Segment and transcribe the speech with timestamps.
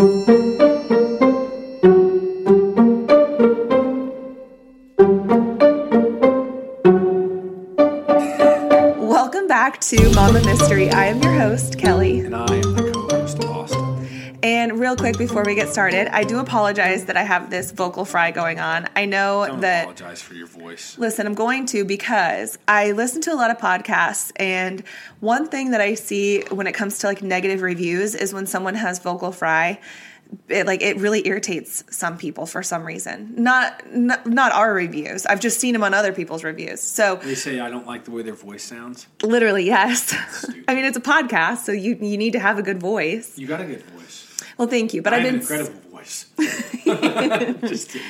[0.00, 0.16] Welcome
[9.46, 10.88] back to Mama Mystery.
[10.90, 11.89] I am your host, Kelly.
[14.90, 18.32] Real quick before we get started, I do apologize that I have this vocal fry
[18.32, 18.88] going on.
[18.96, 19.82] I know Don't that.
[19.82, 20.98] apologize for your voice.
[20.98, 24.82] Listen, I'm going to because I listen to a lot of podcasts, and
[25.20, 28.74] one thing that I see when it comes to like negative reviews is when someone
[28.74, 29.78] has vocal fry.
[30.48, 33.34] It like it really irritates some people for some reason.
[33.36, 35.26] Not, not not our reviews.
[35.26, 36.80] I've just seen them on other people's reviews.
[36.80, 39.08] So They say I don't like the way their voice sounds.
[39.22, 40.14] literally, yes.
[40.68, 43.36] I mean, it's a podcast, so you you need to have a good voice.
[43.38, 43.99] You got a good voice.
[44.60, 45.00] Well, thank you.
[45.00, 46.26] But I I've been an incredible voice.
[47.66, 48.06] Just kidding.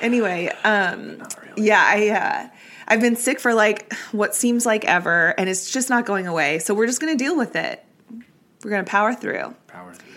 [0.00, 0.50] anyway.
[0.64, 1.68] Um, really.
[1.68, 2.48] Yeah, I uh,
[2.88, 6.58] I've been sick for like what seems like ever, and it's just not going away.
[6.58, 7.84] So we're just gonna deal with it.
[8.64, 9.54] We're gonna power through.
[9.68, 10.12] Power through.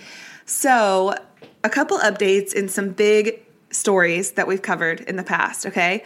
[0.47, 1.13] So,
[1.63, 5.67] a couple updates in some big stories that we've covered in the past.
[5.67, 6.03] Okay,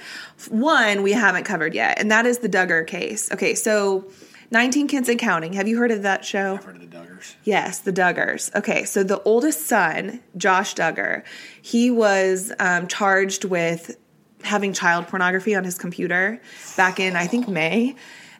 [0.50, 3.32] one we haven't covered yet, and that is the Duggar case.
[3.32, 4.12] Okay, so
[4.52, 5.54] 19 Kids and Counting.
[5.54, 6.56] Have you heard of that show?
[6.56, 7.36] I've heard of the Duggars.
[7.44, 8.54] Yes, the Duggars.
[8.56, 11.24] Okay, so the oldest son, Josh Duggar,
[11.62, 13.98] he was um, charged with
[14.44, 16.42] having child pornography on his computer
[16.78, 17.96] back in, I think, May.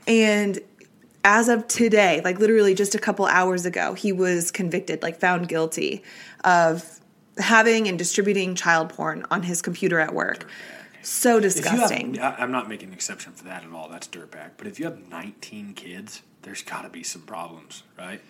[0.08, 0.60] And
[1.24, 5.48] as of today, like literally just a couple hours ago, he was convicted, like found
[5.48, 6.04] guilty
[6.44, 7.00] of
[7.38, 10.50] having and distributing child porn on his computer at work.
[11.10, 12.14] So disgusting.
[12.16, 13.90] have, I'm not making an exception for that at all.
[13.90, 14.52] That's dirtbag.
[14.58, 18.22] But if you have 19 kids, there's got to be some problems, right?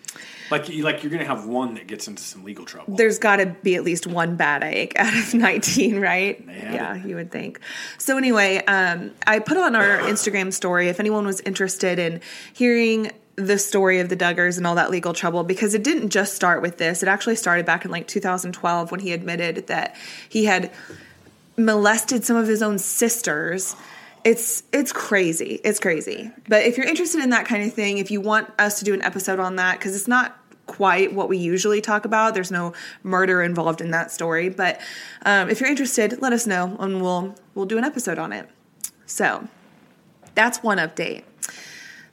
[0.50, 2.96] Like, you, like you're gonna have one that gets into some legal trouble.
[2.96, 7.06] there's got to be at least one bad egg out of 19 right yeah it.
[7.06, 7.60] you would think
[7.98, 12.20] so anyway um, i put on our instagram story if anyone was interested in
[12.52, 16.34] hearing the story of the duggars and all that legal trouble because it didn't just
[16.34, 19.94] start with this it actually started back in like 2012 when he admitted that
[20.28, 20.72] he had
[21.64, 23.76] molested some of his own sisters
[24.24, 26.30] it's it's crazy it's crazy.
[26.48, 28.92] But if you're interested in that kind of thing if you want us to do
[28.94, 32.72] an episode on that because it's not quite what we usually talk about there's no
[33.02, 34.80] murder involved in that story but
[35.26, 38.48] um, if you're interested let us know and we'll we'll do an episode on it.
[39.06, 39.48] So
[40.34, 41.24] that's one update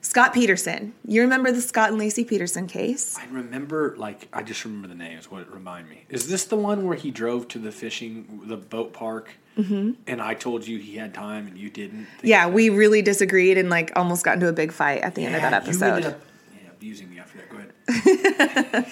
[0.00, 4.64] scott peterson you remember the scott and laci peterson case I remember, like, I just
[4.64, 5.30] remember the names.
[5.30, 6.04] What it remind me?
[6.08, 9.92] Is this the one where he drove to the fishing, the boat park, mm-hmm.
[10.06, 12.04] and I told you he had time and you didn't?
[12.04, 15.24] Think yeah we really disagreed and like almost got into a big fight at the
[15.24, 16.20] end of that You episode ended up
[16.54, 17.50] yeah, abusing me after that.
[17.50, 17.72] Go ahead.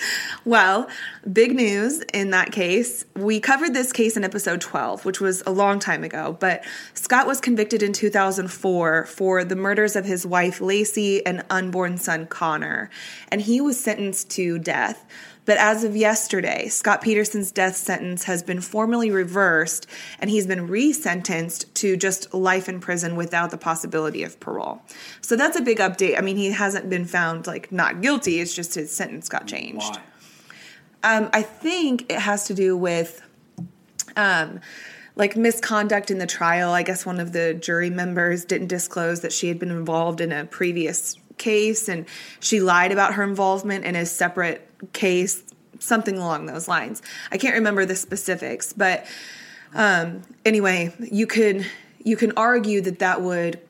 [0.47, 0.89] Well,
[1.33, 3.05] big news in that case.
[3.17, 6.65] We covered this case in episode 12, which was a long time ago, but
[6.95, 12.29] Scott was convicted in 2004 for the murders of his wife Laci and unborn son
[12.29, 12.91] Conner,
[13.29, 15.05] and he was sentenced to death.
[15.47, 19.87] But as of yesterday, Scott Peterson's death sentence has been formally reversed
[20.19, 24.83] and he's been resentenced to just life in prison without the possibility of parole.
[25.23, 26.19] So that's a big update.
[26.19, 29.97] I mean, he hasn't been found like not guilty, it's just his sentence got changed.
[29.97, 30.03] Why?
[31.03, 33.23] Um, I think it has to do with
[34.17, 34.61] um,
[35.15, 36.73] like misconduct in the trial.
[36.73, 40.33] I guess one of the jury members didn't disclose that she had been involved in
[40.33, 42.07] a previous case and
[42.41, 45.43] she lied about her involvement in a separate case,
[45.79, 47.03] something along those lines.
[47.31, 49.07] I can't remember the specifics, but
[49.75, 51.67] um, anyway, you could
[52.03, 53.61] you can argue that that would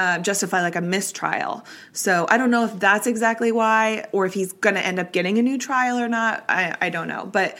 [0.00, 1.64] uh, justify like a mistrial.
[1.92, 5.12] So I don't know if that's exactly why, or if he's going to end up
[5.12, 6.42] getting a new trial or not.
[6.48, 7.28] I, I don't know.
[7.30, 7.58] But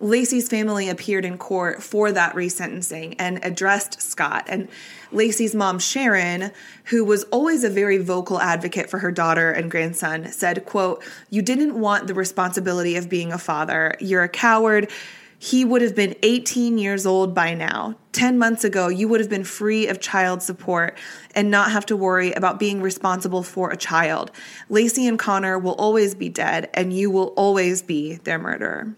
[0.00, 4.46] Laci's family appeared in court for that resentencing and addressed Scott.
[4.48, 4.68] And
[5.12, 6.52] Laci's mom, Sharon,
[6.84, 11.42] who was always a very vocal advocate for her daughter and grandson, said, quote, You
[11.42, 13.94] didn't want the responsibility of being a father.
[14.00, 14.90] You're a coward.
[15.38, 17.94] He would have been 18 years old by now.
[18.12, 20.98] 10 months ago, you would have been free of child support
[21.34, 24.30] and not have to worry about being responsible for a child.
[24.70, 28.94] Lacey and Conner will always be dead, and you will always be their murderer.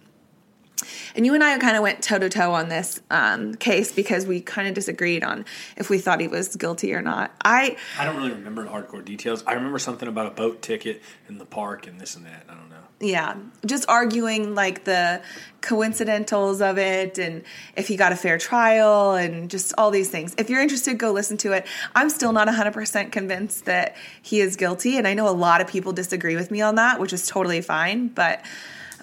[1.14, 4.26] And you and I kind of went toe to toe on this um, case because
[4.26, 5.44] we kind of disagreed on
[5.76, 7.34] if we thought he was guilty or not.
[7.44, 9.44] I I don't really remember the hardcore details.
[9.46, 12.44] I remember something about a boat ticket in the park and this and that.
[12.48, 12.76] I don't know.
[13.00, 15.22] yeah, just arguing like the
[15.60, 17.44] coincidentals of it and
[17.76, 20.34] if he got a fair trial and just all these things.
[20.38, 21.66] If you're interested, go listen to it.
[21.94, 25.66] I'm still not 100% convinced that he is guilty, and I know a lot of
[25.69, 28.08] people disagree with me on that, which is totally fine.
[28.08, 28.44] But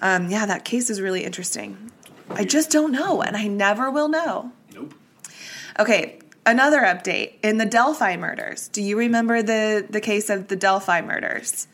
[0.02, 1.90] um, yeah, that case is really interesting.
[2.30, 4.52] I just don't know, and I never will know.
[4.74, 4.94] Nope.
[5.78, 8.68] Okay, another update in the Delphi murders.
[8.68, 11.66] Do you remember the the case of the Delphi murders?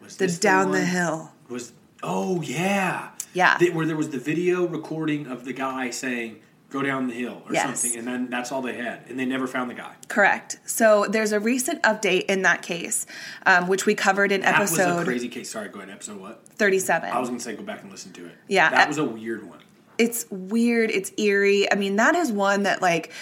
[0.00, 1.32] Was The this down the one- hill.
[1.48, 1.72] Was
[2.02, 3.10] oh yeah.
[3.32, 3.56] Yeah.
[3.58, 7.42] That- where there was the video recording of the guy saying, "Go down the hill"
[7.46, 7.80] or Yes.
[7.80, 9.92] something, and then that's all they had, and they never found the guy.
[10.08, 10.58] Correct.
[10.66, 13.06] So there's a recent update in that case,
[13.46, 15.50] um, which we covered in That was a episode crazy case.
[15.50, 15.90] Sorry, go ahead.
[15.90, 16.44] Episode what?
[16.56, 17.10] 37.
[17.10, 18.36] I was gonna say go back and listen to it.
[18.48, 19.58] Yeah, that was a weird one.
[19.98, 20.90] It's weird.
[20.90, 21.70] It's eerie.
[21.70, 23.12] I mean, that is one that like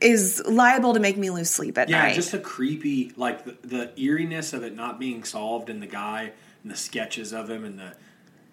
[0.00, 2.08] is liable to make me lose sleep at Yeah, night.
[2.10, 5.86] Yeah, just a creepy, like the, the eeriness of it not being solved, and the
[5.86, 6.32] guy
[6.62, 7.94] and the sketches of him, and the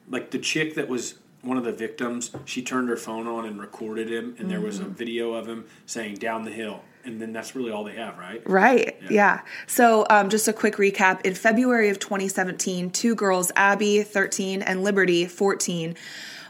[0.10, 2.31] like the chick that was one of the victims.
[2.45, 4.88] She turned her phone on and recorded him, and there was Mm-hmm.
[4.92, 8.18] a video of him saying "down the hill," and then that's really all they have,
[8.18, 8.42] right?
[8.50, 8.98] Right.
[9.04, 9.10] Yeah.
[9.12, 9.42] Yeah.
[9.68, 11.22] So, um, just a quick recap.
[11.25, 15.95] In February of 2017, two girls, Abby, 13, and Liberty, 14,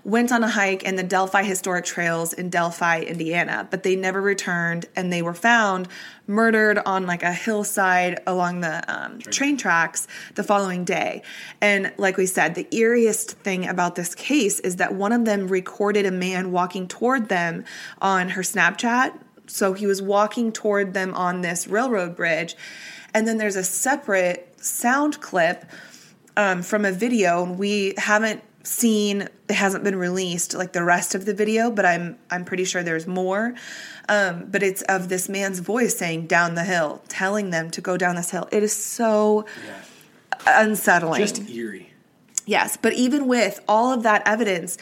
[0.04, 4.22] went on a hike in the Delphi Historic Trails in Delphi, Indiana, but they never
[4.22, 5.88] returned and they were found
[6.28, 11.22] murdered on like a hillside along the um, train tracks the following day.
[11.60, 15.48] And like we said, the eeriest thing about this case is that one of them
[15.48, 17.66] recorded a man walking toward them
[18.02, 19.20] on her Snapchat
[19.52, 22.56] so he was walking toward them on this railroad bridge.
[23.14, 25.66] And then there's a separate sound clip
[26.38, 27.44] um, from a video.
[27.44, 31.86] And we haven't seen, it hasn't been released like the rest of the video, but
[31.86, 33.54] I'm, I'm pretty sure there's more.
[34.10, 37.98] Um, but it's of this man's voice saying down the hill, telling them to go
[37.98, 38.48] down this hill.
[38.52, 41.22] It is so Yeah, unsettling.
[41.22, 41.94] just eerie.
[42.46, 44.78] Yes, but even with all of that evidence,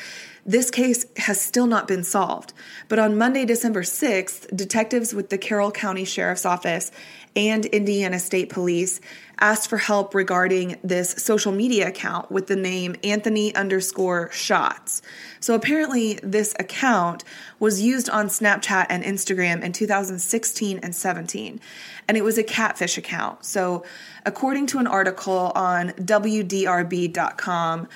[0.49, 2.53] this case has still not been solved.
[2.87, 6.91] But on Monday, December 6th, detectives with the Carroll County Sheriff's Office
[7.35, 8.99] and Indiana State Police
[9.37, 15.03] asked for help regarding this social media account with the name Anthony underscore shots.
[15.39, 17.23] So apparently, this account
[17.59, 21.61] was used on Snapchat and Instagram in 2016 and 17,
[22.07, 23.45] and it was a catfish account.
[23.45, 23.85] So,
[24.25, 27.87] according to an article on WDRB.com,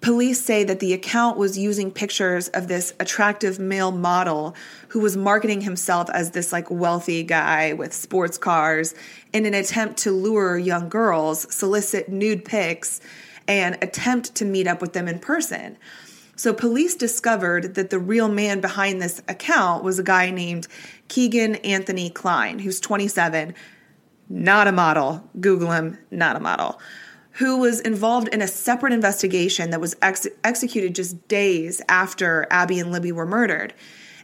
[0.00, 4.54] Police say that the account was using pictures of this attractive male model
[4.88, 8.94] who was marketing himself as this like wealthy guy with sports cars
[9.32, 13.00] in an attempt to lure young girls, solicit nude pics,
[13.48, 15.76] and attempt to meet up with them in person.
[16.36, 20.68] So police discovered that the real man behind this account was a guy named
[21.08, 23.52] Kegan Anthony Kline, who's 27,
[24.28, 25.28] not a model.
[25.40, 26.80] Google him, not a model.
[27.38, 32.80] Who was involved in a separate investigation that was ex- executed just days after Abby
[32.80, 33.74] and Libby were murdered.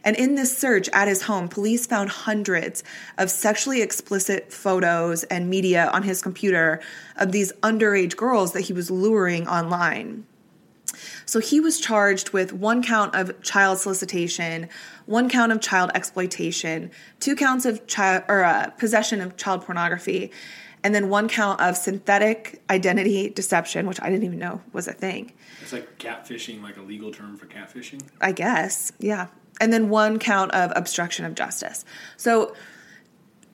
[0.03, 2.83] And in this search at his home, police found hundreds
[3.17, 6.81] of sexually explicit photos and media on his computer
[7.15, 10.25] of these underage girls that he was luring online.
[11.25, 14.69] So he was charged with one count of child solicitation,
[15.05, 20.31] one count of child exploitation, two counts of child or uh, possession of child pornography,
[20.85, 24.93] and then one count of synthetic identity deception, which I didn't even know was a
[24.93, 25.33] thing.
[25.63, 28.03] It's like catfishing, like a legal term for catfishing.
[28.21, 29.29] I guess, yeah.
[29.59, 31.85] And then one count of obstruction of justice.
[32.17, 32.53] So,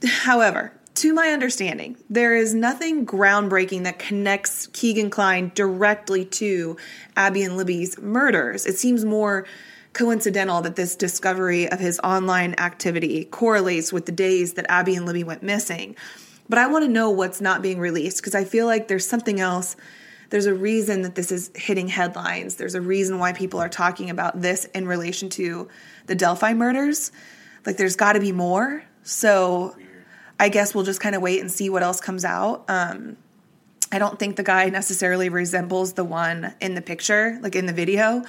[0.05, 6.75] however, to my understanding, there is nothing groundbreaking that connects Kegan Kline directly to
[7.15, 8.65] Abby and Libby's murders.
[8.65, 9.45] It seems more
[9.93, 15.05] coincidental that this discovery of his online activity correlates with the days that Abby and
[15.05, 15.95] Libby went missing.
[16.51, 19.39] But I want to know what's not being released because I feel like there's something
[19.39, 19.75] else
[20.31, 22.55] there's a reason that this is hitting headlines.
[22.55, 25.67] There's a reason why people are talking about this in relation to
[26.07, 27.11] the Delphi murders.
[27.65, 28.81] Like, there's got to be more.
[29.03, 29.75] So,
[30.39, 32.63] I guess we'll just kind of wait and see what else comes out.
[32.69, 33.17] Um,
[33.91, 37.73] I don't think the guy necessarily resembles the one in the picture, like in the
[37.73, 38.23] video.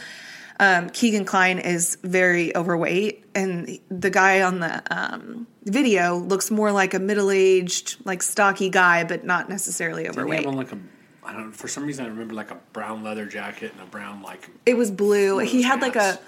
[0.58, 6.72] Um, Kegan Kline is very overweight, and the guy on the um, video looks more
[6.72, 10.40] like a middle-aged, like stocky guy, but not necessarily Didn't he overweight.
[10.40, 10.78] have on like a,
[11.24, 11.52] I don't.
[11.52, 14.48] For some reason, I remember like a brown leather jacket and a brown like.
[14.66, 15.38] It was blue.
[15.38, 16.18] He had like a.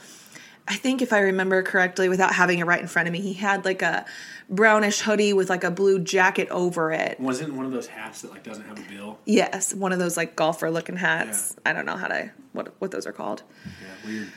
[0.67, 3.35] I think if I remember correctly, without having it right in front of me, he
[3.35, 4.07] had like a
[4.49, 7.21] brownish hoodie with like a blue jacket over it.
[7.21, 9.19] Wasn't one of those hats that like doesn't have a bill?
[9.27, 11.55] Yes, one of those like golfer looking hats.
[11.67, 13.43] I don't know how to what what those are called.
[13.67, 14.29] Yeah, weird.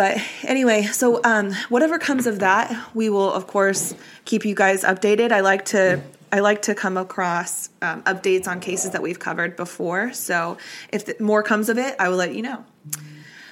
[0.00, 4.82] But anyway, so um, whatever comes of that, we will of course keep you guys
[4.82, 5.30] updated.
[5.30, 6.00] I like to
[6.32, 10.14] I like to come across um, updates on cases that we've covered before.
[10.14, 10.56] So
[10.90, 12.64] if more comes of it, I will let you know.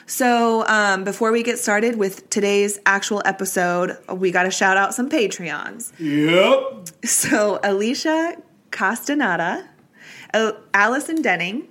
[0.07, 4.95] So um, before we get started with today's actual episode, we got to shout out
[4.95, 5.93] some Patreons.
[5.99, 7.05] Yep.
[7.05, 8.39] So Alicia
[8.71, 9.69] Castaneda,
[10.33, 11.69] Al- Allison Denning,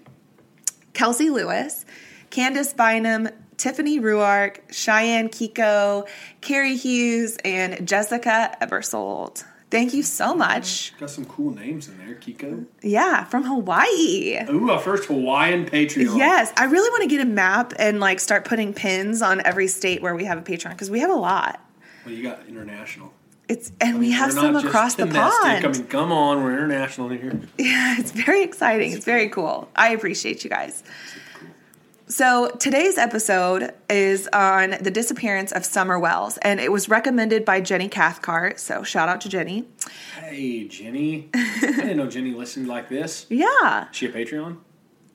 [0.94, 1.84] Kelsey Lewis,
[2.30, 6.08] Candace Bynum, Tiffany Ruark, Cheyenne Kiko,
[6.42, 9.44] Carrie Hughes, and Jessica Ebersold.
[9.70, 10.94] Thank you so much.
[10.96, 12.66] Mm, got some cool names in there, Kiko.
[12.82, 14.38] Yeah, from Hawaii.
[14.50, 16.18] Ooh, our first Hawaiian Patreon.
[16.18, 19.68] Yes, I really want to get a map and like start putting pins on every
[19.68, 21.60] state where we have a Patreon because we have a lot.
[22.06, 23.12] Well, you got international.
[23.50, 25.66] It's and we have some across the pond.
[25.66, 27.40] I mean, come on, we're international in here.
[27.58, 28.92] Yeah, it's very exciting.
[28.94, 29.70] It's very cool.
[29.76, 30.84] I appreciate you guys.
[32.10, 37.60] So, today's episode is on the disappearance of Summer Wells, and it was recommended by
[37.60, 38.62] Jenny Cathcart.
[38.62, 39.66] So, shout out to Jenny.
[40.18, 41.28] Hey, Jenny.
[41.34, 43.26] I didn't know Jenny listened like this.
[43.30, 44.56] Yeah, Is she a Patreon?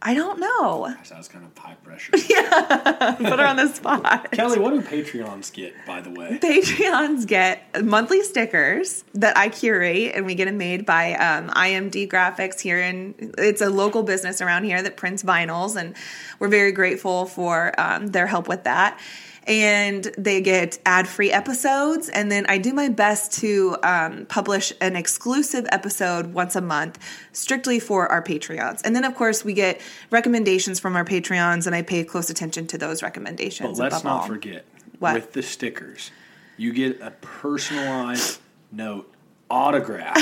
[0.04, 0.92] I don't know.
[0.97, 2.12] Gosh, that was kind of high pressure.
[2.28, 4.32] yeah, Put her on the spot.
[4.32, 6.40] Kelly, what do Patreons get, by the way?
[6.42, 12.09] Patreons get monthly stickers that I curate, and we get them made by um, IMD
[12.09, 13.32] Graphics here in.
[13.38, 15.94] It's a local business around here that prints vinyls, and
[16.40, 18.99] we're very grateful for um, their help with that.
[19.44, 24.94] And they get ad-free episodes, and then I do my best to um, publish an
[24.94, 26.99] exclusive episode once a month,
[27.32, 28.80] strictly for our Patreons.
[28.84, 29.80] And then, of course, we get
[30.11, 33.78] recommendations from our Patreons, and I pay close attention to those recommendations.
[33.78, 34.26] But let's not all.
[34.26, 34.64] forget,
[35.00, 35.14] What?
[35.14, 36.12] with the stickers,
[36.56, 38.38] you get a personalized
[38.70, 39.12] note,
[39.50, 40.20] autographed,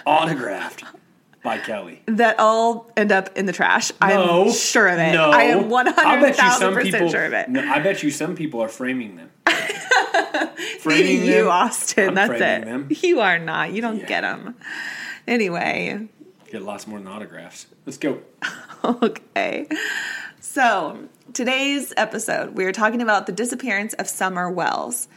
[0.06, 0.84] autographed
[1.42, 2.02] by Kelly.
[2.06, 3.90] that all end up in the trash.
[4.00, 5.12] I'm sure of it.
[5.12, 7.48] No, I am one I'll bet you some people- percent sure of it.
[7.48, 9.30] No, I bet you some people are framing them.
[10.80, 11.48] framing you, them.
[11.48, 12.08] Austin.
[12.10, 12.64] I'm that's it.
[12.64, 12.88] them.
[12.90, 13.72] You are not.
[13.72, 14.06] You don't Yeah.
[14.06, 14.54] get them.
[15.26, 16.08] Anyway,
[16.50, 17.66] Get lots more than autographs.
[17.86, 18.20] Let's go.
[18.84, 19.66] okay.
[20.40, 25.08] So today's episode, we are talking about the disappearance of Summer Wells.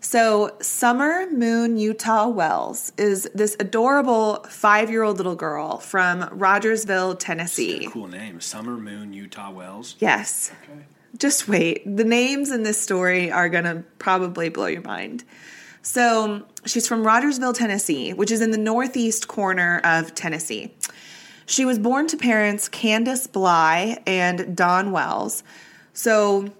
[0.00, 7.16] So, Summer Moon Utah Wells is this adorable five year old little girl from Rogersville,
[7.16, 7.88] Tennessee.
[7.90, 8.40] Cool name.
[8.40, 9.96] Summer Moon Utah Wells.
[9.98, 10.52] Yes.
[10.62, 10.84] Okay.
[11.18, 11.82] just wait.
[11.84, 15.24] The names in this story are going to probably blow your mind.
[15.82, 20.74] So, she's from Rogersville, Tennessee, which is in the northeast corner of Tennessee.
[21.46, 25.42] She was born to parents Candace Bly and Don Wells.
[25.92, 26.52] So,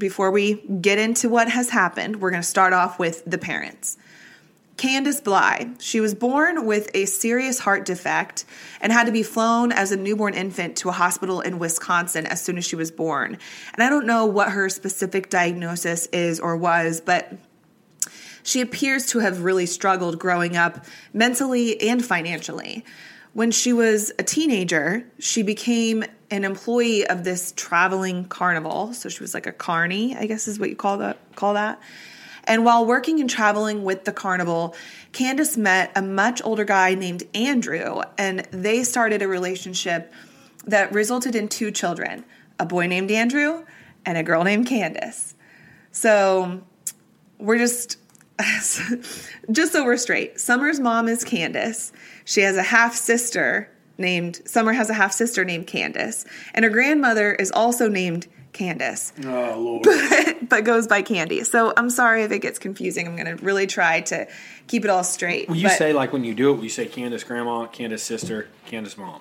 [0.00, 3.96] before we get into what has happened, we're going to start off with the parents.
[4.76, 5.68] Candace Bly.
[5.78, 8.46] She was born with a serious heart defect
[8.80, 12.42] and had to be flown as a newborn infant to a hospital in Wisconsin as
[12.42, 13.36] soon as she was born.
[13.74, 17.30] And I don't know what her specific diagnosis is or was, but
[18.42, 22.82] she appears to have really struggled growing up mentally and financially.
[23.34, 28.92] When she was a teenager, she became an employee of this traveling carnival.
[28.92, 31.80] So she was like a carny, I guess is what you call that call that.
[32.44, 34.74] And while working and traveling with the carnival,
[35.12, 40.12] Candace met a much older guy named Andrew, and they started a relationship
[40.66, 42.24] that resulted in two children
[42.58, 43.64] a boy named Andrew
[44.04, 45.34] and a girl named Candace.
[45.92, 46.62] So
[47.38, 47.96] we're just
[49.50, 50.40] just so we're straight.
[50.40, 51.92] Summer's mom is Candace.
[52.24, 56.70] She has a half sister named Summer has a half sister named Candace, and her
[56.70, 59.86] grandmother is also named Candace, Oh Lord.
[60.48, 61.44] but goes by Candy.
[61.44, 63.06] So I'm sorry if it gets confusing.
[63.06, 64.26] I'm going to really try to
[64.66, 65.48] keep it all straight.
[65.48, 66.54] Will you But- say like when you do it?
[66.56, 69.20] Will you say Candace grandma, Candace sister, Candace mom?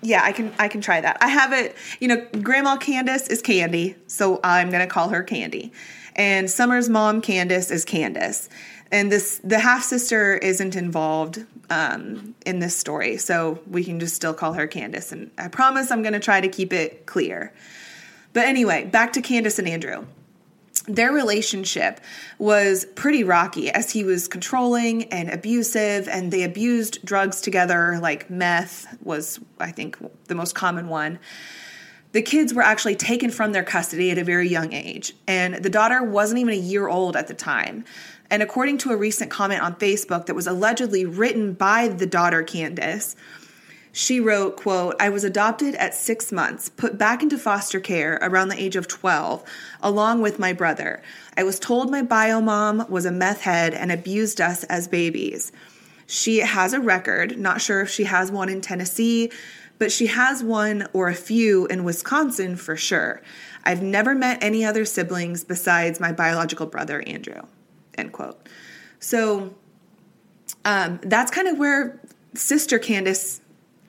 [0.00, 1.18] Yeah, I can I can try that.
[1.20, 5.72] I have it, you know, Grandma Candace is Candy, so I'm gonna call her Candy.
[6.14, 8.48] And Summer's mom Candace is Candace.
[8.90, 14.14] And this the half sister isn't involved um, in this story, so we can just
[14.14, 15.12] still call her Candace.
[15.12, 17.52] And I promise I'm gonna try to keep it clear.
[18.32, 20.06] But anyway, back to Candace and Andrew
[20.88, 22.00] their relationship
[22.38, 28.28] was pretty rocky as he was controlling and abusive and they abused drugs together like
[28.30, 31.18] meth was i think the most common one
[32.12, 35.70] the kids were actually taken from their custody at a very young age and the
[35.70, 37.84] daughter wasn't even a year old at the time
[38.30, 42.42] and according to a recent comment on facebook that was allegedly written by the daughter
[42.42, 43.16] candace
[43.98, 48.48] she wrote, quote, I was adopted at six months, put back into foster care around
[48.48, 49.42] the age of 12,
[49.82, 51.02] along with my brother.
[51.36, 55.50] I was told my bio mom was a meth head and abused us as babies.
[56.06, 59.32] She has a record, not sure if she has one in Tennessee,
[59.78, 63.20] but she has one or a few in Wisconsin for sure.
[63.64, 67.42] I've never met any other siblings besides my biological brother, Andrew.
[67.98, 68.48] End quote.
[69.00, 69.54] So
[70.64, 72.00] um, that's kind of where
[72.34, 73.40] Sister Candace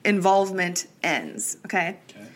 [0.04, 1.56] involvement ends.
[1.64, 1.98] Okay.
[2.10, 2.26] Okay.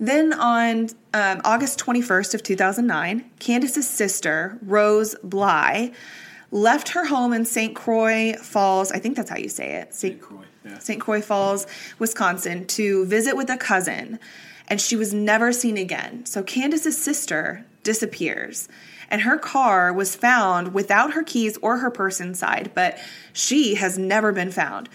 [0.00, 5.92] Then on um, August 21st of 2009, Candace's sister, Rose Bly,
[6.50, 7.74] left her home in St.
[7.74, 8.92] Croix Falls.
[8.92, 9.94] I think that's how you say it.
[9.94, 10.20] St.
[10.20, 10.44] Croy.
[10.64, 10.78] Yeah.
[10.78, 11.00] St.
[11.00, 11.66] Croix Falls,
[11.98, 14.18] Wisconsin, to visit with a cousin,
[14.68, 16.24] and she was never seen again.
[16.26, 18.68] So Candace's sister disappears.
[19.10, 22.98] And her car was found without her keys or her purse inside, but
[23.32, 24.88] she has never been found.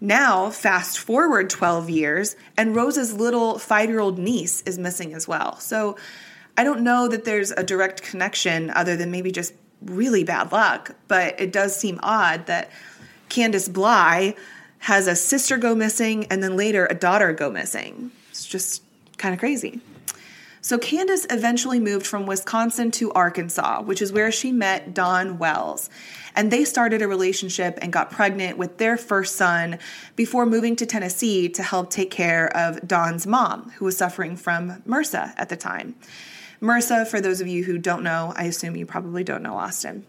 [0.00, 5.26] Now, fast forward 12 years, and Rose's little five year old niece is missing as
[5.26, 5.58] well.
[5.58, 5.96] So
[6.56, 10.94] I don't know that there's a direct connection other than maybe just really bad luck,
[11.08, 12.70] but it does seem odd that
[13.28, 14.34] Candace Bly
[14.80, 18.10] has a sister go missing and then later a daughter go missing.
[18.30, 18.82] It's just
[19.18, 19.80] kind of crazy.
[20.66, 25.88] So Candace eventually moved from Wisconsin to Arkansas, which is where she met Don Wells.
[26.34, 29.78] And they started a relationship and got pregnant with their first son
[30.16, 34.82] before moving to Tennessee to help take care of Don's mom, who was suffering from
[34.82, 35.94] MRSA at the time.
[36.60, 40.04] MRSA, for those of you who don't know, I assume you probably don't know Austin.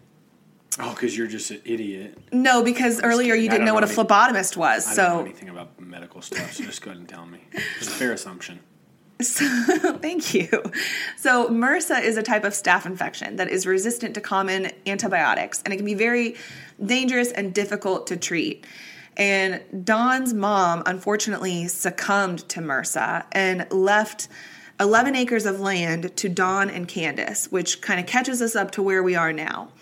[0.80, 2.18] Oh, because you're just an idiot.
[2.32, 4.88] No, because earlier you didn't know don't what a phlebotomist was.
[4.88, 7.44] I so don't know anything about medical stuff, so just go ahead and tell me.
[7.52, 8.58] It's a fair assumption.
[9.20, 9.44] So,
[10.00, 10.48] thank you.
[11.16, 15.74] So, MRSA is a type of staph infection that is resistant to common antibiotics, and
[15.74, 16.36] it can be very
[16.84, 18.64] dangerous and difficult to treat.
[19.16, 24.28] And Don's mom unfortunately succumbed to MRSA and left
[24.78, 28.82] 11 acres of land to Don and Candace, which kind of catches us up to
[28.82, 29.72] where we are now.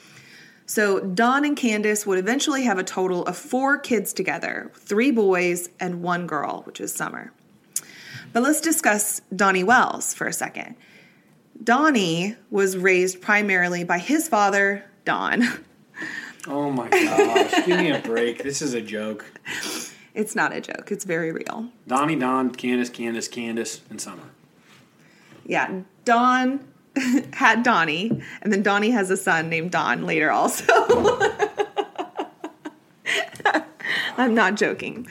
[0.64, 5.68] So, Don and Candace would eventually have a total of four kids together three boys
[5.78, 7.32] and one girl, which is Summer.
[8.36, 10.74] But let's discuss Donnie Wells for a second.
[11.64, 15.42] Donnie was raised primarily by his father, Don.
[16.46, 18.42] Oh my gosh, give me a break.
[18.42, 19.24] This is a joke.
[20.12, 21.70] It's not a joke, it's very real.
[21.88, 24.22] Donnie, Don, Candace, Candace, Candace, and Summer.
[25.46, 26.60] Yeah, Don
[27.32, 30.66] had Donnie, and then Donnie has a son named Don later also.
[34.18, 35.06] I'm not joking.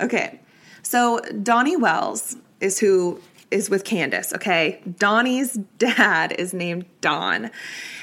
[0.00, 0.40] Okay,
[0.82, 3.20] so Donnie Wells is who
[3.50, 4.80] is with Candace, okay?
[4.98, 7.50] Donnie's dad is named Don.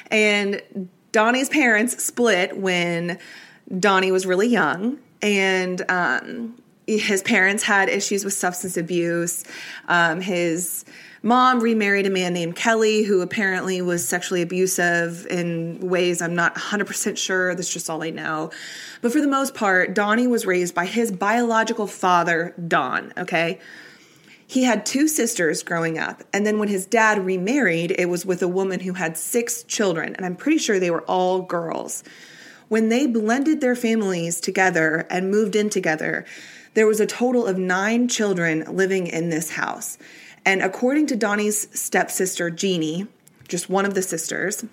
[0.10, 3.19] And Donnie's parents split when
[3.79, 5.00] Donnie was really young.
[5.22, 9.43] And um, his parents had issues with substance abuse.
[9.88, 10.86] Um, his
[11.22, 16.55] mom remarried a man named Kelly who apparently was sexually abusive in ways I'm not
[16.55, 17.55] 100% sure.
[17.55, 18.51] That's just all I know.
[19.01, 23.59] But for the most part, Donnie was raised by his biological father, Don, okay?
[24.53, 28.39] He had two sisters growing up, and then when his dad remarried, it was with
[28.44, 32.03] a woman who had six children, and I'm pretty sure they were all girls.
[32.68, 36.24] When they blended their families together and moved in together,
[36.75, 39.98] there was a total of nine children living in this house.
[40.46, 43.07] And according to Donnie's stepsister, Jeannie,
[43.48, 44.63] just one of the sisters,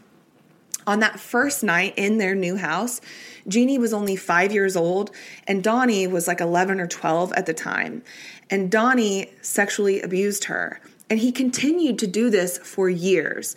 [0.86, 3.00] on that first night in their new house,
[3.48, 5.10] Jeannie was only five years old,
[5.46, 8.02] and Donnie was like 11 or 12 at the time.
[8.50, 10.80] And Donnie sexually abused her.
[11.08, 13.56] And he continued to do this for years.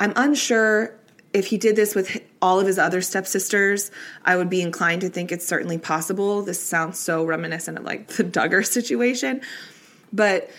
[0.00, 0.94] I'm unsure
[1.32, 3.90] if he did this with all of his other stepsisters.
[4.24, 6.42] I would be inclined to think it's certainly possible.
[6.42, 9.40] This sounds so reminiscent of like the Duggar situation.
[10.12, 10.50] But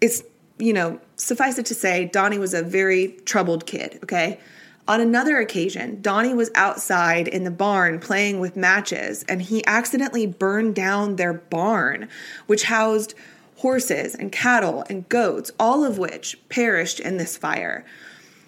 [0.00, 0.22] it's,
[0.58, 4.38] you know, suffice it to say, Donnie was a very troubled kid, okay?
[4.86, 10.26] On another occasion, Donnie was outside in the barn playing with matches and he accidentally
[10.26, 12.08] burned down their barn,
[12.46, 13.14] which housed
[13.56, 17.84] horses and cattle and goats, all of which perished in this fire.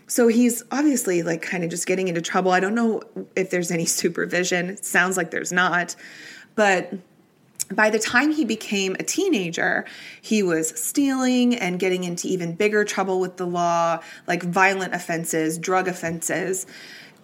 [0.09, 2.51] So he's obviously like kind of just getting into trouble.
[2.51, 3.03] I don't know
[3.35, 4.69] if there's any supervision.
[4.69, 5.97] It sounds like there's not.
[6.55, 6.93] But
[7.73, 9.85] by the time he became a teenager,
[10.21, 15.59] he was stealing and getting into even bigger trouble with the law, like violent offenses,
[15.59, 16.67] drug offenses.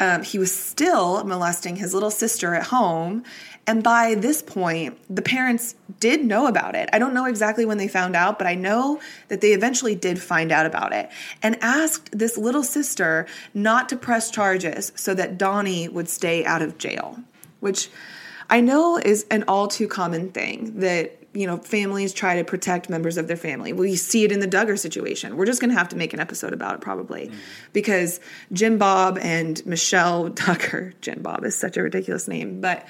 [0.00, 3.22] Um, he was still molesting his little sister at home.
[3.68, 6.88] And by this point, the parents did know about it.
[6.92, 10.20] I don't know exactly when they found out, but I know that they eventually did
[10.20, 11.08] find out about it
[11.42, 16.62] and asked this little sister not to press charges so that Donnie would stay out
[16.62, 17.20] of jail,
[17.60, 17.88] which
[18.50, 22.90] I know is an all too common thing that you know families try to protect
[22.90, 23.72] members of their family.
[23.72, 25.36] We see it in the Duggar situation.
[25.36, 27.34] We're just going to have to make an episode about it probably mm.
[27.72, 28.20] because
[28.52, 32.86] Jim Bob and Michelle Duggar, Jim Bob is such a ridiculous name, but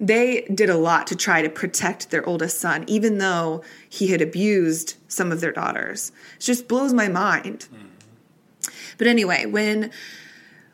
[0.00, 4.22] they did a lot to try to protect their oldest son, even though he had
[4.22, 6.12] abused some of their daughters.
[6.36, 7.68] It just blows my mind.
[7.74, 8.70] Mm.
[8.96, 9.90] But anyway, when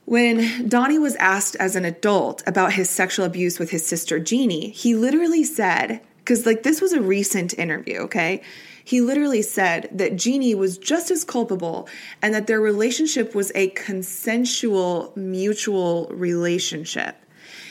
[0.04, 4.70] when Donnie was asked as an adult about his sexual abuse with his sister Jeannie,
[4.70, 8.42] he literally said, because like this was a recent interview, okay?
[8.84, 11.88] He literally said that Jeannie was just as culpable
[12.20, 17.16] and that their relationship was a consensual, mutual relationship.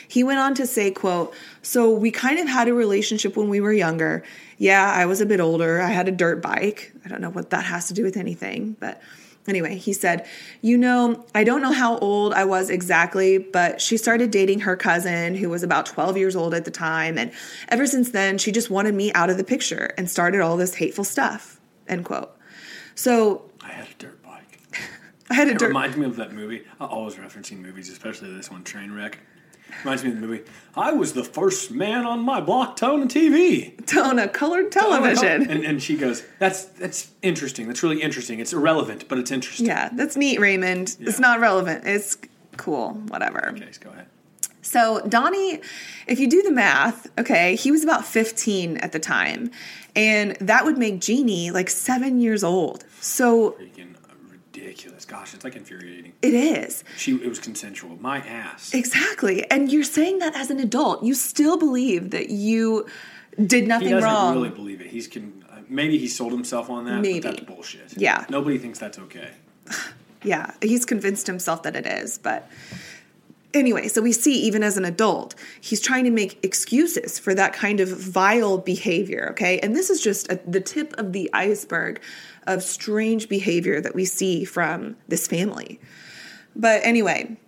[0.08, 3.60] He went on to say, quote, "So we kind of had a relationship when we
[3.60, 4.24] were younger.
[4.58, 5.80] Yeah, I was a bit older.
[5.80, 6.92] I had a dirt bike.
[7.04, 9.00] I don't know what that has to do with anything, but
[9.46, 10.26] Anyway, he said,
[10.62, 14.74] You know, I don't know how old I was exactly, but she started dating her
[14.76, 17.18] cousin who was about 12 years old at the time.
[17.18, 17.30] And
[17.68, 20.74] ever since then, she just wanted me out of the picture and started all this
[20.76, 21.60] hateful stuff.
[21.86, 22.34] End quote.
[22.94, 24.60] So I had a dirt bike.
[25.30, 25.68] I had a It dirt.
[25.68, 26.62] reminds me of that movie.
[26.80, 29.16] I'm always referencing movies, especially this one, Trainwreck.
[29.82, 30.44] Reminds me of the movie.
[30.76, 33.96] I was the first man on my block to own a TV.
[33.96, 35.48] on a colored television.
[35.50, 37.66] And, and she goes, "That's that's interesting.
[37.66, 38.40] That's really interesting.
[38.40, 40.96] It's irrelevant, but it's interesting." Yeah, that's neat, Raymond.
[41.00, 41.86] It's not relevant.
[41.86, 42.18] It's
[42.56, 43.50] cool, whatever.
[43.50, 44.06] Okay, so go ahead.
[44.64, 45.60] So, Donnie,
[46.06, 49.50] if you do the math, okay, he was about 15 at the time.
[49.94, 52.84] And that would make Jeannie like seven years old.
[53.00, 53.56] So
[54.64, 55.04] ridiculous.
[55.04, 56.12] Gosh, it's like infuriating.
[56.22, 56.84] it is.
[56.96, 57.96] She it was consensual.
[58.00, 58.72] My ass.
[58.74, 59.48] Exactly.
[59.50, 61.02] And you're saying that as an adult.
[61.04, 62.86] You still believe that you
[63.36, 64.34] did He nothing doesn't wrong.
[64.34, 64.88] really believe it.
[64.88, 67.20] He's can uh, maybe he sold himself on that, Maybe.
[67.20, 67.94] but that's bullshit.
[67.96, 68.24] Yeah.
[68.28, 69.30] Nobody thinks that's okay.
[70.26, 72.16] Yeah, he's convinced himself that it is.
[72.16, 72.48] But
[73.54, 77.52] anyway, so we see even as an adult, he's trying to make excuses for that
[77.52, 79.58] kind of vile behavior, okay?
[79.60, 82.00] And this is just a, the tip of the iceberg
[82.46, 85.80] of strange behavior that we see from this family.
[86.54, 87.38] But anyway,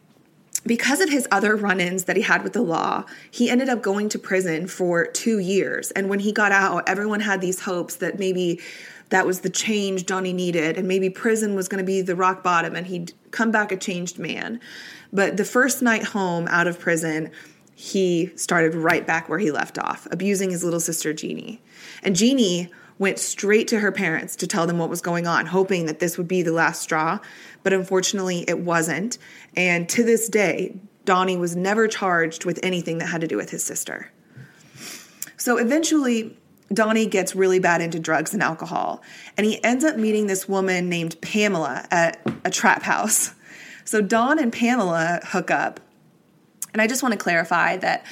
[0.65, 3.83] because of his other run ins that he had with the law, he ended up
[3.83, 5.91] going to prison for two years.
[5.93, 8.61] And when he got out, everyone had these hopes that maybe
[9.11, 12.43] that was the change Donnie needed, and maybe prison was going to be the rock
[12.43, 14.61] bottom and he'd come back a changed man.
[15.17, 17.31] But the first night home out of prison,
[17.75, 21.63] he started right back where he left off, abusing his little sister, Jeannie.
[22.03, 25.87] And Jeannie went straight to her parents to tell them what was going on, hoping
[25.87, 27.19] that this would be the last straw.
[27.63, 29.17] But unfortunately, it wasn't.
[29.57, 33.49] And to this day, Donnie was never charged with anything that had to do with
[33.49, 34.13] his sister.
[35.39, 36.37] So eventually,
[36.71, 39.03] Donnie gets really bad into drugs and alcohol,
[39.39, 43.33] and he ends up meeting this woman named Pamela at a trap house.
[43.87, 45.81] So Don and Pamela hook up.
[46.75, 48.05] And I just want to clarify that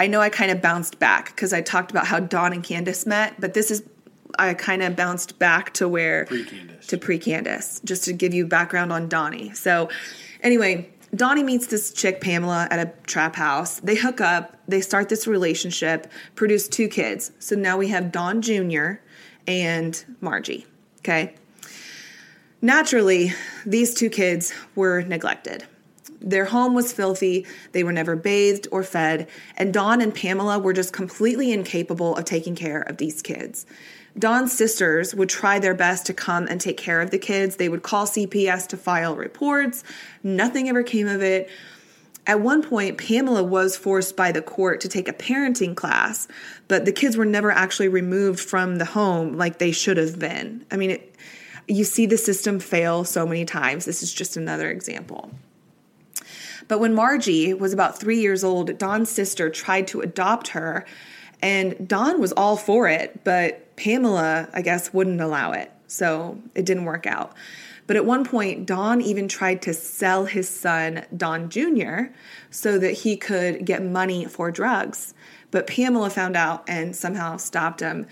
[0.00, 3.06] I know I kind of bounced back because I talked about how Don and Candace
[3.06, 3.84] met, but this is
[4.38, 6.86] I kind of bounced back to where Pre-Candace.
[6.88, 9.52] to pre Candace, just to give you background on Donnie.
[9.54, 9.88] So,
[10.42, 13.80] anyway, Donnie meets this chick, Pamela, at a trap house.
[13.80, 17.32] They hook up, they start this relationship, produce two kids.
[17.38, 18.94] So now we have Don Jr.
[19.46, 20.66] and Margie.
[20.98, 21.34] Okay.
[22.60, 23.32] Naturally,
[23.64, 25.64] these two kids were neglected.
[26.20, 30.72] Their home was filthy, they were never bathed or fed, and Don and Pamela were
[30.72, 33.64] just completely incapable of taking care of these kids.
[34.18, 37.54] Don's sisters would try their best to come and take care of the kids.
[37.54, 39.84] They would call CPS to file reports.
[40.24, 41.48] Nothing ever came of it.
[42.26, 46.26] At one point, Pamela was forced by the court to take a parenting class,
[46.66, 50.66] but the kids were never actually removed from the home like they should have been.
[50.70, 51.14] I mean, it,
[51.68, 53.84] you see the system fail so many times.
[53.84, 55.30] This is just another example.
[56.66, 60.86] But when Margie was about three years old, Don's sister tried to adopt her,
[61.40, 65.70] and Don was all for it, but Pamela, I guess, wouldn't allow it.
[65.86, 67.32] So it didn't work out.
[67.86, 72.12] But at one point, Don even tried to sell his son, Don Jr.,
[72.50, 75.14] so that he could get money for drugs.
[75.50, 78.06] But Pamela found out and somehow stopped him.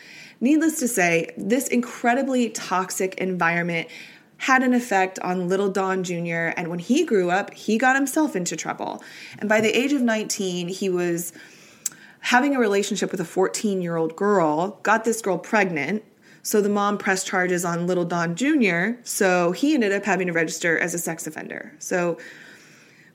[0.47, 3.89] Needless to say, this incredibly toxic environment
[4.37, 6.55] had an effect on little Don Jr.
[6.57, 9.03] And when he grew up, he got himself into trouble.
[9.41, 11.33] And by the age of 19, he was
[12.21, 16.05] having a relationship with a 14 year old girl, got this girl pregnant.
[16.45, 19.01] So the mom pressed charges on little Don Jr.
[19.03, 21.75] So he ended up having to register as a sex offender.
[21.81, 22.19] So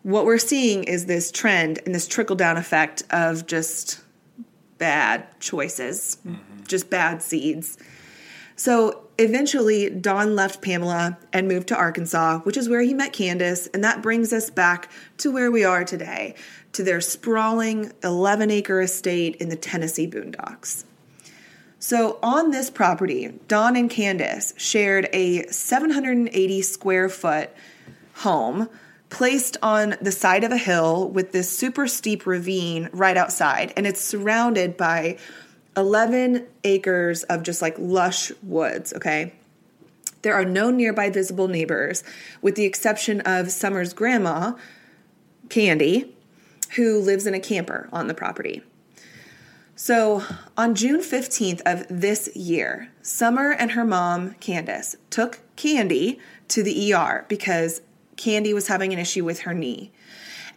[0.03, 4.01] what we're seeing is this trend and this trickle down effect of just
[4.81, 6.50] bad choices, mm-hmm.
[6.71, 7.77] Just bad seeds.
[8.55, 13.67] So eventually, Don left Pamela and moved to Arkansas, which is where he met Candace.
[13.67, 16.35] And that brings us back to where we are today,
[16.73, 20.85] to their sprawling 11 acre estate in the Tennessee boondocks.
[21.79, 27.49] So, on this property, Don and Candace shared a 780 square foot
[28.13, 28.69] home
[29.09, 33.73] placed on the side of a hill with this super steep ravine right outside.
[33.75, 35.17] And it's surrounded by
[35.77, 39.33] 11 acres of just like lush woods, okay?
[40.21, 42.03] There are no nearby visible neighbors,
[42.41, 44.53] with the exception of Summer's grandma,
[45.49, 46.15] Candy,
[46.75, 48.61] who lives in a camper on the property.
[49.75, 50.23] So,
[50.57, 56.93] on June 15th of this year, Summer and her mom, Candace, took Candy to the
[56.93, 57.81] ER because
[58.15, 59.91] Candy was having an issue with her knee.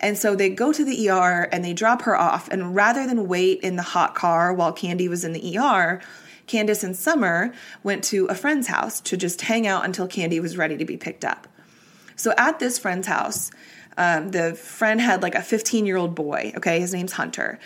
[0.01, 2.49] And so they go to the ER and they drop her off.
[2.49, 6.01] And rather than wait in the hot car while Candy was in the ER,
[6.47, 7.53] Candace and Summer
[7.83, 10.97] went to a friend's house to just hang out until Candy was ready to be
[10.97, 11.47] picked up.
[12.17, 13.51] So at this friend's house,
[13.97, 17.59] um, the friend had like a 15 year old boy, okay, his name's Hunter.